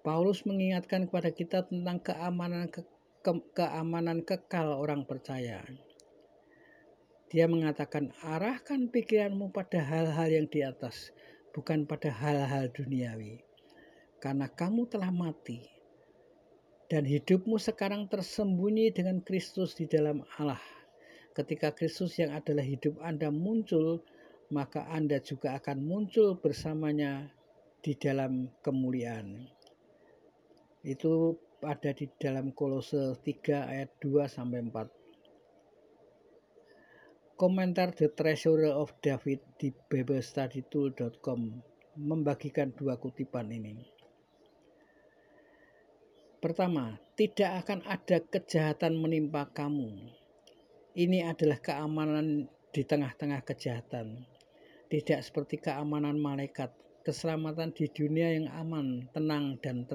Paulus 0.07 0.47
mengingatkan 0.47 1.11
kepada 1.11 1.35
kita 1.35 1.67
tentang 1.67 1.99
keamanan 1.99 2.71
ke, 2.71 2.87
ke, 3.29 3.33
keamanan 3.53 4.25
kekal 4.25 4.81
orang 4.81 5.05
percaya. 5.05 5.61
Dia 7.29 7.45
mengatakan, 7.45 8.09
arahkan 8.25 8.89
pikiranmu 8.89 9.53
pada 9.53 9.85
hal-hal 9.85 10.33
yang 10.33 10.49
di 10.49 10.65
atas, 10.65 11.13
bukan 11.53 11.85
pada 11.85 12.09
hal-hal 12.09 12.73
duniawi. 12.73 13.45
Karena 14.17 14.49
kamu 14.49 14.89
telah 14.89 15.13
mati, 15.13 15.61
dan 16.89 17.05
hidupmu 17.05 17.61
sekarang 17.61 18.09
tersembunyi 18.09 18.97
dengan 18.97 19.21
Kristus 19.21 19.77
di 19.77 19.85
dalam 19.85 20.25
Allah. 20.41 20.61
Ketika 21.37 21.77
Kristus 21.77 22.17
yang 22.17 22.33
adalah 22.33 22.65
hidup 22.65 22.97
Anda 23.05 23.29
muncul, 23.29 24.01
maka 24.49 24.89
Anda 24.89 25.21
juga 25.21 25.61
akan 25.61 25.85
muncul 25.85 26.41
bersamanya 26.41 27.29
di 27.85 27.93
dalam 27.93 28.49
kemuliaan. 28.65 29.45
Itu 30.81 31.37
ada 31.63 31.91
di 31.91 32.07
dalam 32.19 32.55
Kolose 32.55 33.19
3 33.19 33.73
ayat 33.73 33.91
2 34.03 34.31
sampai 34.31 34.63
4. 34.63 34.99
Komentar 37.39 37.95
The 37.95 38.11
Treasurer 38.11 38.75
of 38.75 38.91
David 38.99 39.39
di 39.63 39.71
biblestudytool.com 39.71 41.41
membagikan 41.99 42.75
dua 42.75 42.99
kutipan 42.99 43.51
ini. 43.51 43.79
Pertama, 46.39 46.99
tidak 47.19 47.67
akan 47.67 47.83
ada 47.87 48.23
kejahatan 48.23 48.95
menimpa 48.99 49.51
kamu. 49.51 49.91
Ini 50.99 51.31
adalah 51.31 51.59
keamanan 51.59 52.47
di 52.71 52.83
tengah-tengah 52.83 53.43
kejahatan. 53.43 54.27
Tidak 54.91 55.19
seperti 55.23 55.59
keamanan 55.63 56.19
malaikat, 56.19 56.75
keselamatan 57.03 57.75
di 57.75 57.91
dunia 57.91 58.35
yang 58.35 58.47
aman, 58.51 59.11
tenang 59.15 59.59
dan 59.63 59.87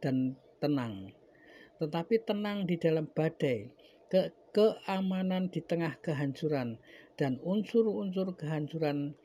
dan 0.00 0.36
tenang. 0.62 1.10
Tetapi 1.82 2.22
tenang 2.22 2.62
di 2.62 2.78
dalam 2.78 3.10
badai, 3.10 3.66
ke 4.06 4.30
keamanan 4.54 5.50
di 5.50 5.58
tengah 5.64 5.98
kehancuran 5.98 6.78
dan 7.18 7.42
unsur-unsur 7.42 8.36
kehancuran 8.38 9.16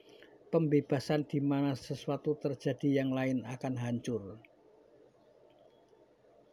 pembebasan 0.47 1.27
di 1.27 1.43
mana 1.43 1.75
sesuatu 1.75 2.39
terjadi 2.39 3.03
yang 3.03 3.11
lain 3.11 3.43
akan 3.43 3.75
hancur. 3.75 4.39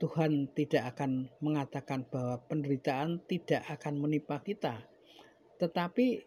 Tuhan 0.02 0.50
tidak 0.52 0.98
akan 0.98 1.30
mengatakan 1.38 2.02
bahwa 2.10 2.42
penderitaan 2.50 3.22
tidak 3.30 3.62
akan 3.70 4.02
menimpa 4.02 4.42
kita, 4.42 4.82
tetapi 5.62 6.26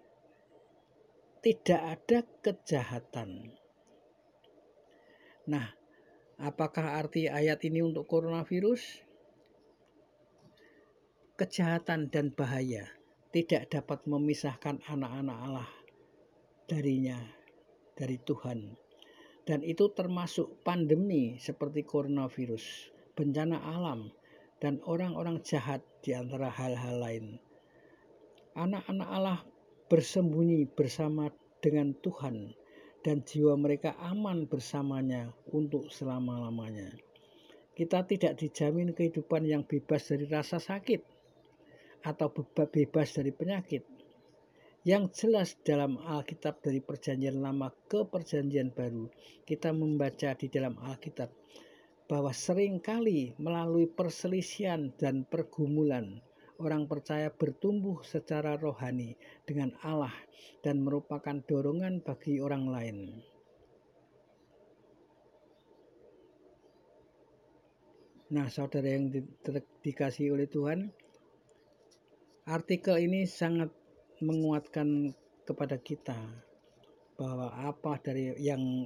tidak 1.44 1.82
ada 1.84 2.20
kejahatan. 2.40 3.52
Nah, 5.52 5.76
apakah 6.42 7.02
arti 7.02 7.30
ayat 7.30 7.62
ini 7.66 7.82
untuk 7.82 8.06
coronavirus? 8.10 9.08
kejahatan 11.38 12.10
dan 12.10 12.34
bahaya 12.34 12.90
tidak 13.30 13.70
dapat 13.70 14.02
memisahkan 14.10 14.82
anak-anak 14.90 15.38
Allah 15.38 15.70
darinya, 16.66 17.22
dari 17.94 18.18
Tuhan. 18.18 18.74
Dan 19.46 19.62
itu 19.62 19.88
termasuk 19.94 20.66
pandemi 20.66 21.38
seperti 21.38 21.86
coronavirus, 21.86 22.90
bencana 23.14 23.62
alam, 23.64 24.10
dan 24.58 24.82
orang-orang 24.84 25.40
jahat 25.46 25.86
di 26.02 26.18
antara 26.18 26.50
hal-hal 26.50 27.00
lain. 27.00 27.26
Anak-anak 28.58 29.10
Allah 29.14 29.40
bersembunyi 29.94 30.66
bersama 30.74 31.30
dengan 31.62 31.94
Tuhan 32.02 32.50
dan 33.08 33.24
jiwa 33.24 33.56
mereka 33.56 33.96
aman 34.04 34.52
bersamanya 34.52 35.32
untuk 35.56 35.88
selama-lamanya. 35.88 36.92
Kita 37.72 38.04
tidak 38.04 38.36
dijamin 38.36 38.92
kehidupan 38.92 39.48
yang 39.48 39.64
bebas 39.64 40.12
dari 40.12 40.28
rasa 40.28 40.60
sakit, 40.60 41.00
atau 42.04 42.28
bebas 42.68 43.16
dari 43.16 43.32
penyakit. 43.32 43.88
Yang 44.84 45.24
jelas 45.24 45.56
dalam 45.64 45.96
Alkitab 46.04 46.60
dari 46.60 46.84
perjanjian 46.84 47.40
lama 47.40 47.72
ke 47.88 48.04
perjanjian 48.04 48.76
baru, 48.76 49.08
kita 49.48 49.72
membaca 49.72 50.36
di 50.36 50.52
dalam 50.52 50.76
Alkitab 50.76 51.32
bahwa 52.12 52.36
sering 52.36 52.84
kali 52.84 53.36
melalui 53.40 53.88
perselisihan 53.88 54.92
dan 55.00 55.24
pergumulan, 55.24 56.20
orang 56.58 56.90
percaya 56.90 57.30
bertumbuh 57.30 58.02
secara 58.02 58.58
rohani 58.58 59.14
dengan 59.46 59.74
Allah 59.86 60.14
dan 60.66 60.82
merupakan 60.82 61.38
dorongan 61.46 62.02
bagi 62.02 62.42
orang 62.42 62.66
lain. 62.70 62.98
Nah, 68.28 68.52
saudara 68.52 68.92
yang 68.92 69.08
di, 69.08 69.24
dikasih 69.88 70.36
oleh 70.36 70.52
Tuhan, 70.52 70.92
artikel 72.44 73.00
ini 73.00 73.24
sangat 73.24 73.72
menguatkan 74.20 75.16
kepada 75.48 75.80
kita 75.80 76.20
bahwa 77.16 77.56
apa 77.56 77.96
dari 78.04 78.36
yang 78.44 78.84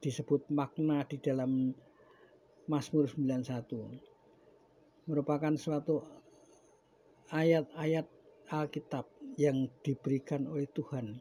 disebut 0.00 0.48
makna 0.48 1.04
di 1.04 1.20
dalam 1.20 1.74
Mazmur 2.64 3.04
91 3.12 5.04
merupakan 5.08 5.52
suatu 5.56 6.17
ayat-ayat 7.28 8.08
Alkitab 8.48 9.04
yang 9.36 9.68
diberikan 9.84 10.48
oleh 10.48 10.64
Tuhan 10.72 11.20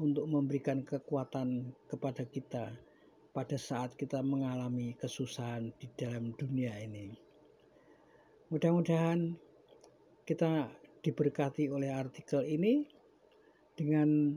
untuk 0.00 0.24
memberikan 0.24 0.80
kekuatan 0.80 1.76
kepada 1.84 2.24
kita 2.24 2.72
pada 3.32 3.56
saat 3.56 3.96
kita 3.96 4.20
mengalami 4.20 4.92
kesusahan 4.96 5.72
di 5.76 5.88
dalam 5.96 6.32
dunia 6.36 6.76
ini. 6.80 7.12
Mudah-mudahan 8.52 9.32
kita 10.28 10.68
diberkati 11.00 11.68
oleh 11.72 11.92
artikel 11.92 12.44
ini 12.44 12.84
dengan 13.72 14.36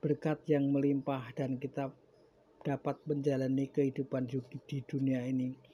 berkat 0.00 0.44
yang 0.48 0.68
melimpah 0.72 1.32
dan 1.32 1.56
kita 1.56 1.92
dapat 2.60 3.00
menjalani 3.08 3.68
kehidupan 3.72 4.28
di 4.68 4.84
dunia 4.84 5.24
ini 5.24 5.69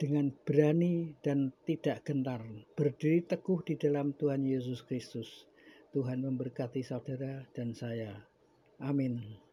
dengan 0.00 0.32
berani 0.48 1.12
dan 1.20 1.52
tidak 1.68 2.08
gentar, 2.08 2.40
berdiri 2.72 3.20
teguh 3.20 3.60
di 3.60 3.76
dalam 3.76 4.16
Tuhan 4.16 4.48
Yesus 4.48 4.80
Kristus. 4.80 5.44
Tuhan 5.92 6.24
memberkati 6.24 6.80
saudara 6.80 7.44
dan 7.52 7.76
saya. 7.76 8.16
Amin. 8.80 9.49